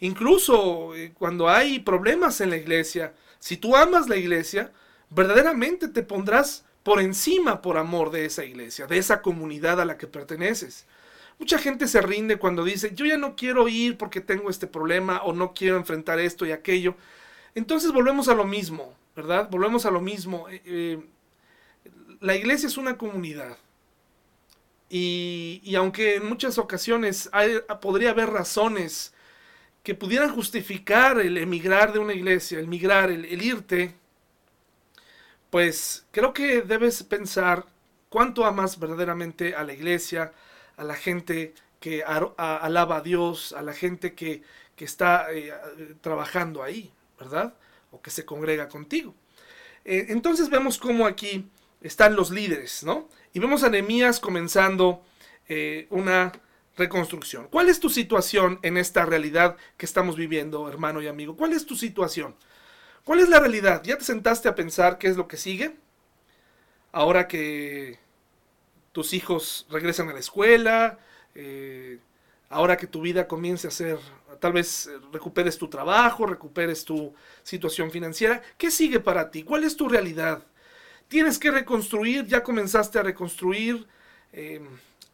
[0.00, 4.72] Incluso eh, cuando hay problemas en la iglesia, si tú amas la iglesia,
[5.08, 9.96] verdaderamente te pondrás por encima por amor de esa iglesia, de esa comunidad a la
[9.96, 10.86] que perteneces.
[11.38, 15.22] Mucha gente se rinde cuando dice, yo ya no quiero ir porque tengo este problema
[15.22, 16.94] o no quiero enfrentar esto y aquello.
[17.54, 19.48] Entonces volvemos a lo mismo, ¿verdad?
[19.50, 20.48] Volvemos a lo mismo.
[20.48, 21.04] Eh, eh,
[22.20, 23.56] la iglesia es una comunidad.
[24.88, 29.12] Y, y, aunque en muchas ocasiones hay, podría haber razones
[29.86, 33.94] que pudieran justificar el emigrar de una iglesia, el migrar, el, irte,
[35.48, 37.64] pues creo que debes pensar
[38.08, 40.32] cuánto amas verdaderamente a la iglesia,
[40.76, 44.42] a la gente que alaba a Dios, a la gente que,
[44.76, 45.52] está eh,
[46.00, 47.54] trabajando ahí, ¿verdad?
[47.92, 49.14] O que se congrega contigo.
[49.84, 51.48] Eh, entonces vemos cómo aquí
[51.80, 53.08] están los líderes, ¿no?
[53.32, 55.02] Y vemos a Nehemías comenzando
[55.48, 56.32] eh, una
[56.76, 57.48] reconstrucción.
[57.48, 61.36] ¿Cuál es tu situación en esta realidad que estamos viviendo, hermano y amigo?
[61.36, 62.34] ¿Cuál es tu situación?
[63.04, 63.82] ¿Cuál es la realidad?
[63.84, 65.76] ¿Ya te sentaste a pensar qué es lo que sigue?
[66.92, 67.98] Ahora que
[68.92, 70.98] tus hijos regresan a la escuela,
[71.34, 71.98] eh,
[72.48, 73.98] ahora que tu vida comience a ser,
[74.40, 79.42] tal vez eh, recuperes tu trabajo, recuperes tu situación financiera, ¿qué sigue para ti?
[79.42, 80.42] ¿Cuál es tu realidad?
[81.08, 82.26] ¿Tienes que reconstruir?
[82.26, 83.86] ¿Ya comenzaste a reconstruir?
[84.32, 84.60] Eh,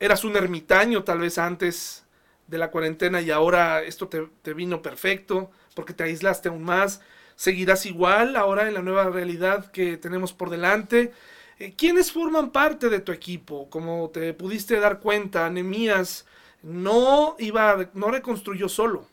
[0.01, 2.05] eras un ermitaño tal vez antes
[2.47, 7.03] de la cuarentena y ahora esto te, vino perfecto porque te aislaste aún más.
[7.37, 11.13] Seguirás igual ahora en la nueva realidad que tenemos por delante.
[11.59, 13.69] Eh, ¿Quiénes forman parte de tu equipo?
[13.69, 16.25] Como te pudiste dar cuenta, Nemías
[16.63, 19.07] no iba, no reconstruyó solo.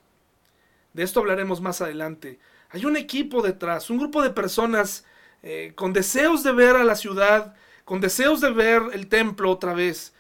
[0.93, 2.39] De esto hablaremos más adelante.
[2.69, 5.03] Hay un equipo detrás, un grupo de personas
[5.43, 9.73] eh, con deseos de ver a la ciudad, con deseos de ver el templo otra
[9.73, 10.13] vez,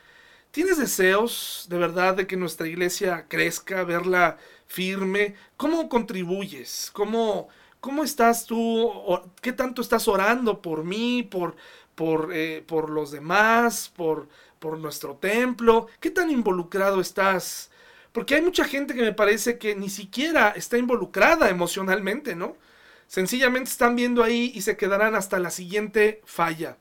[0.51, 5.35] ¿Tienes deseos de verdad de que nuestra iglesia crezca, verla firme?
[5.57, 6.89] ¿Cómo contribuyes?
[6.93, 8.91] ¿Cómo, cómo estás tú?
[9.41, 11.55] ¿Qué tanto estás orando por mí, por,
[11.95, 14.27] por, eh, por los demás, por,
[14.59, 15.87] por nuestro templo?
[15.99, 17.69] ¿Qué tan involucrado estás?
[18.11, 22.55] Porque hay mucha gente que me parece que ni siquiera está involucrada emocionalmente, ¿no?
[23.09, 26.77] Sencillamente están viendo ahí y se quedarán hasta la siguiente falla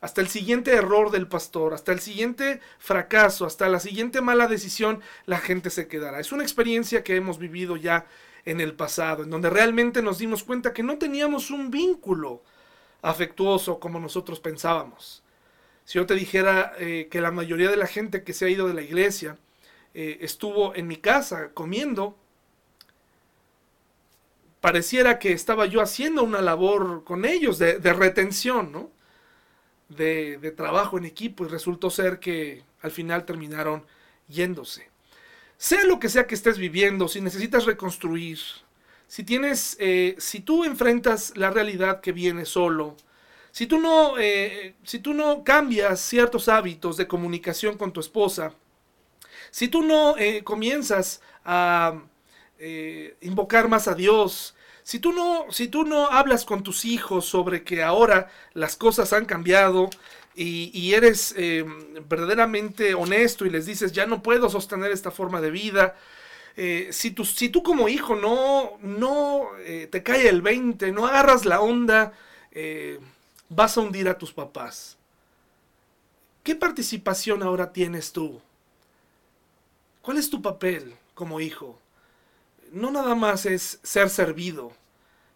[0.00, 5.00] hasta el siguiente error del pastor, hasta el siguiente fracaso, hasta la siguiente mala decisión,
[5.26, 6.20] la gente se quedará.
[6.20, 8.06] Es una experiencia que hemos vivido ya
[8.46, 12.42] en el pasado, en donde realmente nos dimos cuenta que no teníamos un vínculo
[13.02, 15.22] afectuoso como nosotros pensábamos.
[15.84, 18.68] Si yo te dijera eh, que la mayoría de la gente que se ha ido
[18.68, 19.36] de la iglesia
[19.92, 22.16] eh, estuvo en mi casa comiendo,
[24.60, 28.90] pareciera que estaba yo haciendo una labor con ellos de, retención, ¿no?
[29.88, 33.84] de, trabajo en equipo y resultó ser que al final terminaron
[34.28, 34.88] yéndose.
[35.56, 38.38] Sea lo que sea que estés viviendo, si necesitas reconstruir,
[39.06, 42.96] si tienes, eh, si tú enfrentas la realidad que viene solo,
[43.50, 48.54] si tú no, eh, si tú no cambias ciertos hábitos de comunicación con tu esposa,
[49.50, 52.00] si tú no eh, comienzas a
[52.60, 57.24] eh, invocar más a Dios, si tú, no, si tú no hablas con tus hijos
[57.24, 59.88] sobre que ahora las cosas han cambiado
[60.34, 61.64] y, eres eh,
[62.08, 65.96] verdaderamente honesto y les dices, ya no puedo sostener esta forma de vida,
[66.56, 69.48] eh, si, tú, si, tú, como hijo no, no
[69.90, 72.12] te cae el 20, no agarras la onda,
[73.48, 74.98] vas a hundir a tus papás.
[76.42, 78.40] ¿Qué participación ahora tienes tú?
[80.02, 81.79] ¿Cuál es tu papel como hijo?
[82.72, 84.72] No nada más es ser servido,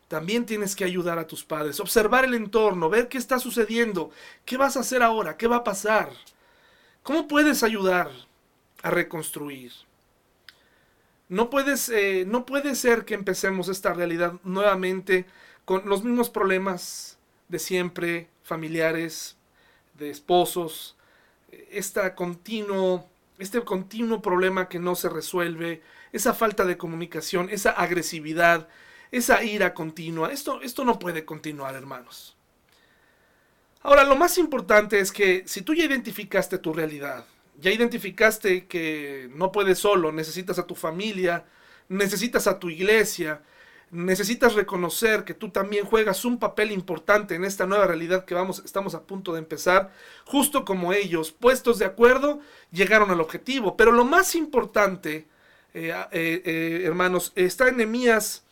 [0.09, 4.11] también tienes que ayudar a tus padres, observar el entorno, ver qué está sucediendo,
[4.45, 6.11] qué vas a hacer ahora, qué va a pasar,
[7.03, 8.11] cómo puedes ayudar
[8.83, 9.73] a reconstruir.
[11.29, 15.25] No, puedes, eh, no puede ser que empecemos esta realidad nuevamente
[15.65, 17.19] con los mismos problemas
[17.49, 19.37] de siempre, familiares,
[19.99, 20.97] de esposos,
[22.15, 23.09] continuo,
[23.39, 25.83] este continuo problema que no se resuelve,
[26.15, 28.69] esa falta de comunicación, esa agresividad,
[29.11, 30.31] esa ira continua.
[30.33, 32.37] Esto, esto no puede continuar, hermanos.
[33.83, 37.27] Ahora, lo más importante es que si tú ya identificaste tu realidad,
[37.61, 41.47] ya identificaste que no puedes solo, necesitas a tu familia,
[41.89, 43.43] necesitas a tu iglesia,
[43.91, 48.63] necesitas reconocer que tú también juegas un papel importante en esta nueva realidad que vamos,
[48.65, 49.93] estamos a punto de empezar,
[50.25, 52.39] justo como ellos, puestos de acuerdo,
[52.71, 53.77] llegaron al objetivo.
[53.77, 55.27] Pero lo más importante,
[55.75, 58.45] hermanos, está en Nehemías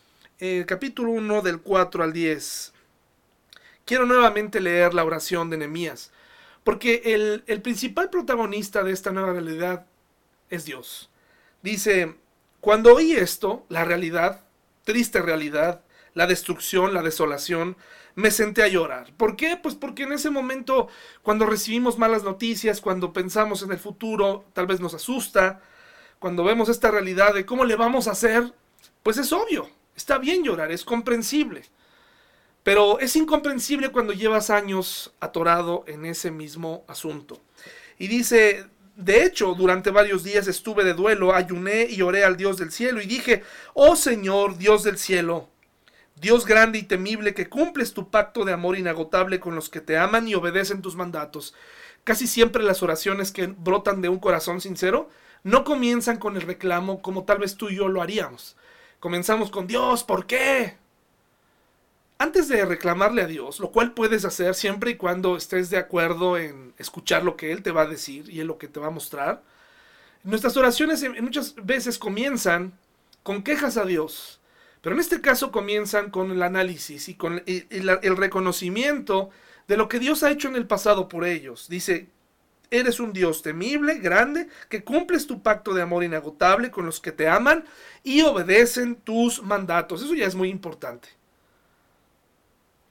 [0.66, 2.72] capítulo 1 del 4 al 10.
[3.84, 6.10] Quiero nuevamente leer la oración de Nehemías,
[6.64, 7.02] porque
[7.46, 9.86] el principal protagonista de esta nueva realidad
[10.50, 11.10] es Dios.
[11.62, 12.16] Dice,
[12.60, 14.40] cuando oí esto, la realidad,
[14.84, 15.82] triste realidad,
[16.14, 17.76] la destrucción, la desolación,
[18.16, 19.12] me senté a llorar.
[19.16, 19.56] ¿Por qué?
[19.62, 20.88] Pues porque en ese momento,
[21.22, 25.62] cuando recibimos malas noticias, cuando pensamos en el futuro, tal vez nos asusta,
[26.22, 28.54] cuando vemos esta realidad de cómo le vamos a hacer,
[29.02, 31.64] pues es obvio, está bien llorar, es comprensible.
[32.62, 37.42] Pero es incomprensible cuando llevas años atorado en ese mismo asunto.
[37.98, 42.56] Y dice, de hecho, durante varios días estuve de duelo, ayuné y oré al Dios
[42.56, 43.42] del cielo y dije,
[43.74, 45.48] oh Señor, Dios del cielo,
[46.14, 49.98] Dios grande y temible, que cumples tu pacto de amor inagotable con los que te
[49.98, 51.52] aman y obedecen tus mandatos.
[52.04, 55.10] Casi siempre las oraciones que brotan de un corazón sincero
[55.44, 58.56] no comienzan con el reclamo como tal vez tú y yo lo haríamos.
[59.00, 60.76] Comenzamos con Dios, ¿por qué?
[62.22, 66.38] antes de reclamarle a Dios, lo cual puedes hacer siempre y cuando estés de acuerdo
[66.38, 68.86] en escuchar lo que Él te va a decir y en lo que te va
[68.86, 69.42] a mostrar,
[70.22, 72.78] nuestras oraciones muchas veces comienzan
[73.24, 74.40] con quejas a Dios,
[74.82, 79.30] pero en este caso comienzan con el análisis y con el, reconocimiento
[79.66, 81.68] de lo que Dios ha hecho en el pasado por ellos.
[81.68, 82.06] Dice,
[82.72, 87.12] eres un Dios temible, grande, que cumples tu pacto de amor inagotable con los que
[87.12, 87.64] te aman
[88.02, 90.02] y obedecen tus mandatos.
[90.02, 91.08] Eso ya es muy importante.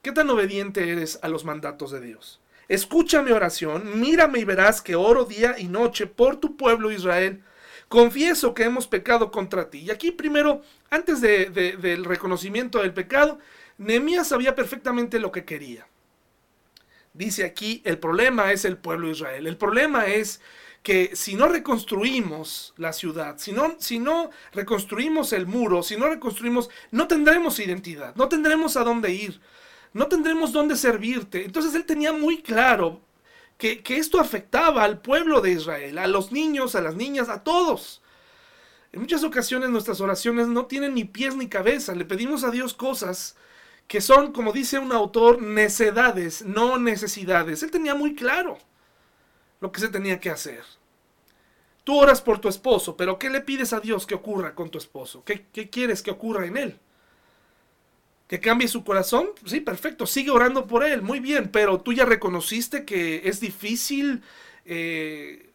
[0.02, 2.40] ¿Qué tan obediente eres a los mandatos de Dios?
[2.68, 7.44] Escucha mi oración, mírame y verás que oro día y noche por tu pueblo Israel.
[7.90, 9.80] Confieso que hemos pecado contra ti.
[9.80, 13.40] Y aquí primero, antes del reconocimiento del pecado,
[13.78, 15.88] Nehemías sabía perfectamente lo que quería.
[17.14, 19.48] Dice aquí, el problema es el pueblo de Israel.
[19.48, 20.42] El problema es
[20.84, 26.08] que si no reconstruimos la ciudad, si no, si no reconstruimos el muro, si no
[26.08, 29.42] reconstruimos, no tendremos identidad, no tendremos a dónde ir
[29.94, 31.46] no tendremos dónde servirte.
[31.46, 33.02] Entonces él tenía muy claro
[33.58, 38.02] que, esto afectaba al pueblo de Israel, a los niños, a las niñas, a todos.
[38.92, 41.94] En muchas ocasiones nuestras oraciones no tienen ni pies ni cabeza.
[41.96, 43.36] Le pedimos a Dios cosas
[43.92, 47.62] que son, como dice un autor, necedades, no necesidades.
[47.62, 48.58] Él tenía muy claro
[49.60, 50.64] lo que se tenía que hacer.
[51.84, 54.78] Tú oras por tu esposo, pero ¿qué le pides a Dios que ocurra con tu
[54.78, 55.26] esposo?
[55.26, 56.80] ¿Qué, qué quieres que ocurra en él?
[58.30, 62.06] que cambie su corazón, sí, perfecto, sigue orando por él, muy bien, pero tú ya
[62.06, 64.24] reconociste que es difícil,
[64.64, 65.50] eh,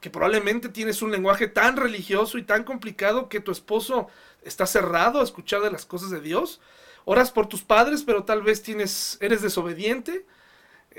[0.00, 4.08] que probablemente tienes un lenguaje tan religioso y tan complicado que tu esposo
[4.42, 6.60] está cerrado a escuchar de las cosas de Dios.
[7.04, 10.24] Oras por tus padres, pero tal vez tienes, eres desobediente.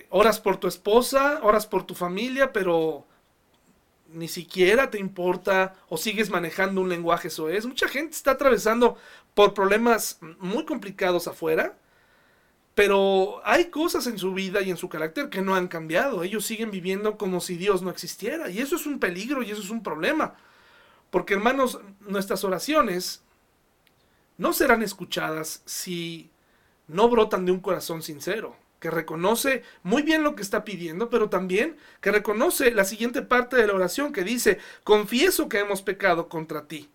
[0.09, 3.05] Oras por tu esposa, oras por tu familia, pero
[4.13, 8.97] ni siquiera te importa o sigues manejando un lenguaje es Mucha gente está atravesando
[9.33, 11.75] por problemas muy complicados afuera,
[12.75, 16.23] pero hay cosas en su vida y en su carácter que no han cambiado.
[16.23, 18.49] Ellos siguen viviendo como si Dios no existiera.
[18.49, 20.35] Y eso es un peligro y eso es un problema.
[21.11, 23.23] Porque hermanos, nuestras oraciones
[24.37, 26.31] no serán escuchadas si
[26.87, 28.55] no brotan de un corazón sincero.
[28.79, 33.55] que reconoce muy bien lo que está pidiendo, pero también que reconoce la siguiente parte
[33.55, 36.89] de la oración que dice, confieso que hemos pecado contra ti.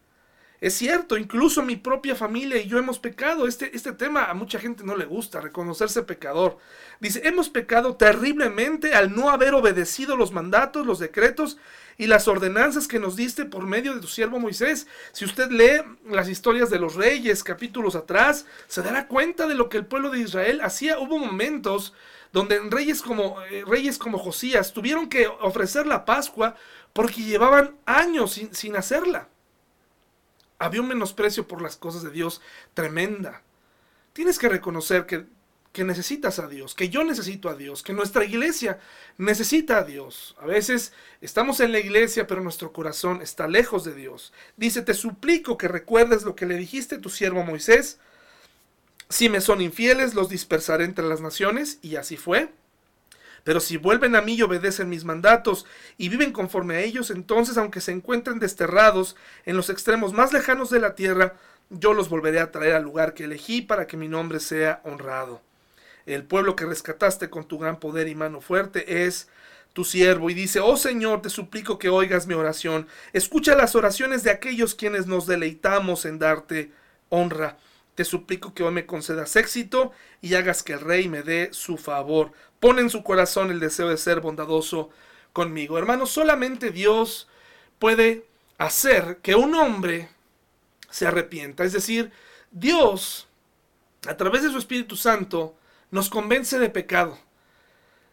[0.60, 3.46] Es cierto, incluso mi propia familia y yo hemos pecado.
[3.46, 6.58] Este, este tema a mucha gente no le gusta, reconocerse pecador.
[7.00, 11.58] Dice, hemos pecado terriblemente al no haber obedecido los mandatos, los decretos
[11.98, 14.86] y las ordenanzas que nos diste por medio de tu siervo Moisés.
[15.12, 19.68] Si usted lee las historias de los reyes, capítulos atrás, se dará cuenta de lo
[19.68, 21.00] que el pueblo de Israel hacía.
[21.00, 21.92] Hubo momentos
[22.32, 26.54] donde reyes como, eh, reyes como Josías tuvieron que ofrecer la Pascua
[26.92, 29.28] porque llevaban años sin, sin hacerla.
[30.60, 32.40] Había un menosprecio por las cosas de Dios
[32.74, 33.42] tremenda.
[34.12, 35.26] Tienes que reconocer que,
[35.78, 38.80] que necesitas a Dios, que yo necesito a Dios, que nuestra iglesia
[39.16, 40.34] necesita a Dios.
[40.40, 44.32] A veces estamos en la iglesia, pero nuestro corazón está lejos de Dios.
[44.56, 48.00] Dice, te suplico que recuerdes lo que le dijiste a tu siervo Moisés.
[49.08, 51.78] Si me son infieles, los dispersaré entre las naciones.
[51.80, 52.50] Y así fue.
[53.44, 55.64] Pero si vuelven a mí y obedecen mis mandatos
[55.96, 59.14] y viven conforme a ellos, entonces aunque se encuentren desterrados
[59.44, 61.36] en los extremos más lejanos de la tierra,
[61.70, 65.40] yo los volveré a traer al lugar que elegí para que mi nombre sea honrado.
[66.14, 69.28] El pueblo que rescataste con tu gran poder y mano fuerte es
[69.74, 74.22] tu siervo y dice, oh Señor, te suplico que oigas mi oración, escucha las oraciones
[74.22, 76.72] de aquellos quienes nos deleitamos en darte
[77.10, 77.58] honra.
[77.94, 79.92] Te suplico que hoy me concedas éxito
[80.22, 82.32] y hagas que el rey me dé su favor.
[82.58, 84.88] Pon en su corazón el deseo de ser bondadoso
[85.34, 85.76] conmigo.
[85.76, 87.28] Hermanos, solamente Dios
[87.78, 88.24] puede
[88.56, 90.08] hacer que un hombre
[90.88, 91.64] se arrepienta.
[91.64, 92.10] Es decir,
[92.50, 93.28] Dios,
[94.06, 95.57] a través de su Espíritu Santo,
[95.90, 97.18] nos convence de pecado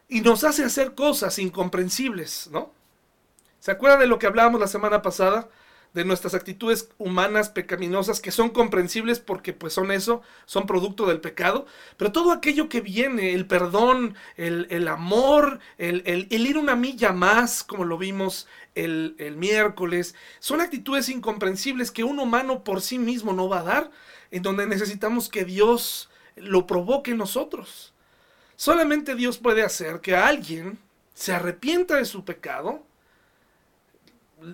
[0.08, 2.72] y nos hace hacer cosas incomprensibles, ¿no?
[3.60, 5.48] ¿Se acuerdan de lo que hablábamos la semana pasada?
[5.96, 11.22] de nuestras actitudes humanas pecaminosas que son comprensibles porque pues son eso, son producto del
[11.22, 11.64] pecado,
[11.96, 17.64] pero todo aquello que viene, el perdón, el, amor, el, el, ir una milla más,
[17.64, 23.32] como lo vimos el, el miércoles, son actitudes incomprensibles que un humano por sí mismo
[23.32, 23.90] no va a dar,
[24.30, 27.92] en donde necesitamos que Dios lo provoque en nosotros.
[28.56, 30.78] Solamente Dios puede hacer que alguien
[31.14, 32.82] se arrepienta de su pecado,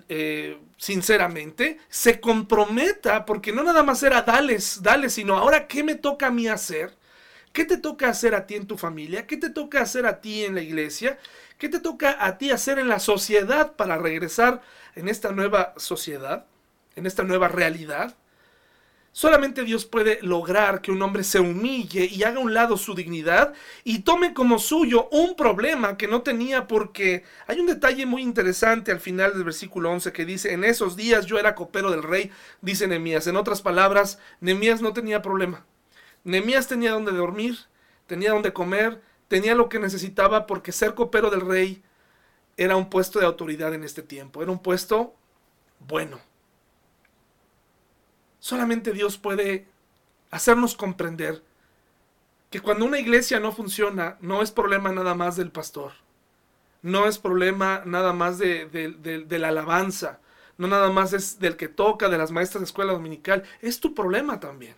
[0.07, 5.95] eh, sinceramente, se comprometa, porque no nada más era dales, dales, sino ahora qué me
[5.95, 6.95] toca a mí hacer,
[7.51, 10.45] qué te toca hacer a ti en tu familia, qué te toca hacer a ti
[10.45, 11.19] en la iglesia,
[11.57, 14.61] qué te toca a ti hacer en la sociedad para regresar
[14.95, 16.45] en esta nueva sociedad,
[16.95, 18.15] en esta nueva realidad.
[19.15, 22.95] Solamente Dios puede lograr que un hombre se humille y haga a un lado su
[22.95, 23.53] dignidad
[23.83, 28.91] y tome como suyo un problema que no tenía porque hay un detalle muy interesante
[28.91, 32.31] al final del versículo 11 que dice, en esos días yo era copero del rey,
[32.61, 33.27] dice Nemías.
[33.27, 35.63] En otras palabras, Nemías no tenía problema.
[36.23, 37.59] Nemías tenía donde dormir,
[38.07, 41.83] tenía donde comer, tenía lo que necesitaba porque ser copero del rey
[42.57, 45.13] era un puesto de autoridad en este tiempo, era un puesto
[45.87, 46.19] bueno.
[48.43, 49.67] Solamente Dios puede
[50.29, 51.41] hacernos comprender
[52.49, 55.93] que cuando una iglesia no funciona, no es problema nada más del pastor,
[56.81, 58.67] no es problema nada más de,
[59.29, 60.19] la alabanza,
[60.57, 63.95] no nada más es del que toca, de las maestras de escuela dominical, es tu
[63.95, 64.75] problema también.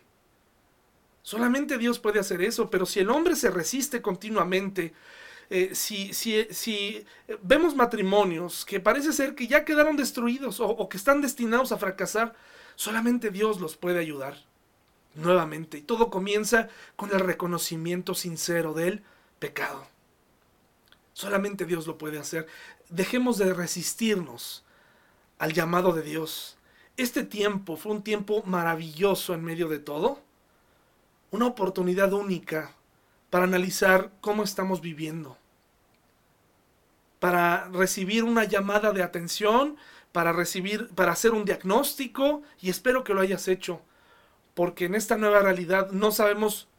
[1.24, 4.94] Solamente Dios puede hacer eso, pero si el hombre se resiste continuamente,
[5.50, 7.04] eh, si, si, si,
[7.42, 12.36] vemos matrimonios que parece ser que ya quedaron destruidos o que están destinados a fracasar,
[12.76, 14.38] Solamente Dios los puede ayudar
[15.16, 15.78] nuevamente.
[15.78, 19.04] Y todo comienza con el reconocimiento sincero del
[19.40, 19.88] pecado.
[21.14, 22.48] Solamente Dios lo puede hacer.
[22.90, 24.64] Dejemos de resistirnos
[25.40, 26.58] al llamado de Dios.
[26.98, 30.20] Este tiempo fue un tiempo maravilloso en medio de todo.
[31.32, 32.74] Una oportunidad única
[33.30, 35.38] para analizar cómo estamos viviendo.
[37.20, 39.78] Para recibir una llamada de atención
[40.16, 43.82] para recibir, para hacer un diagnóstico y espero que lo hayas hecho,
[44.54, 46.70] porque en esta nueva realidad no sabemos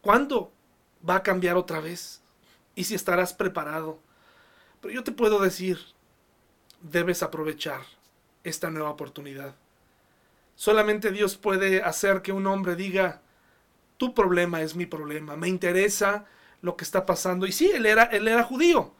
[0.00, 0.52] cuándo
[1.06, 2.22] va a cambiar otra vez
[2.76, 3.98] y si estarás preparado.
[4.80, 5.80] Pero yo te puedo decir,
[6.80, 7.80] debes aprovechar
[8.44, 9.56] esta nueva oportunidad.
[10.54, 13.22] Solamente Dios puede hacer que un hombre diga,
[13.96, 16.26] tu problema es mi problema, me interesa
[16.62, 17.44] lo que está pasando.
[17.44, 18.94] Y sí, él era, él era judío,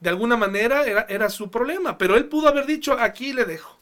[0.00, 3.78] de alguna manera era, era, su problema, pero él pudo haber dicho, aquí le dejo.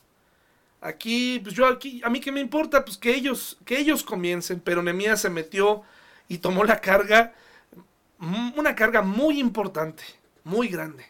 [0.80, 4.60] Aquí, pues yo aquí, a mí que me importa, pues que ellos, que ellos comiencen,
[4.60, 5.82] pero Nemías se metió
[6.28, 7.32] y tomó la carga,
[8.56, 10.04] una carga muy importante,
[10.44, 11.06] muy grande.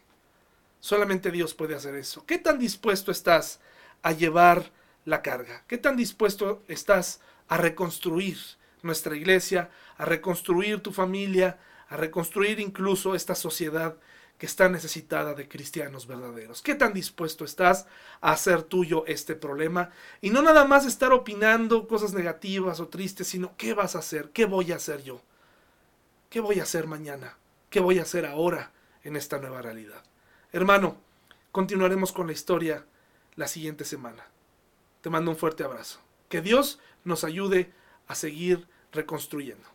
[0.80, 2.24] Solamente Dios puede hacer eso.
[2.26, 3.61] ¿Qué tan dispuesto estás
[4.02, 4.70] a llevar
[5.05, 5.64] la carga?
[5.66, 8.38] ¿Qué tan dispuesto estás a reconstruir
[8.82, 13.96] nuestra iglesia, a reconstruir tu familia, a reconstruir incluso esta sociedad
[14.39, 16.61] que está necesitada de cristianos verdaderos.
[16.61, 17.87] ¿Qué tan dispuesto estás
[18.20, 19.91] a hacer tuyo este problema?
[20.20, 24.30] Y no nada más estar opinando cosas negativas o tristes, sino qué vas a hacer,
[24.30, 25.22] qué voy a hacer yo,
[26.30, 27.37] qué voy a hacer mañana,
[27.70, 28.72] qué voy a hacer ahora
[29.05, 30.03] en esta nueva realidad.
[30.53, 30.97] Hermano,
[31.53, 32.85] continuaremos con la historia
[33.37, 34.24] la siguiente semana.
[35.01, 36.01] Te mando un fuerte abrazo.
[36.28, 37.72] Que Dios nos ayude
[38.09, 39.74] a seguir reconstruyendo.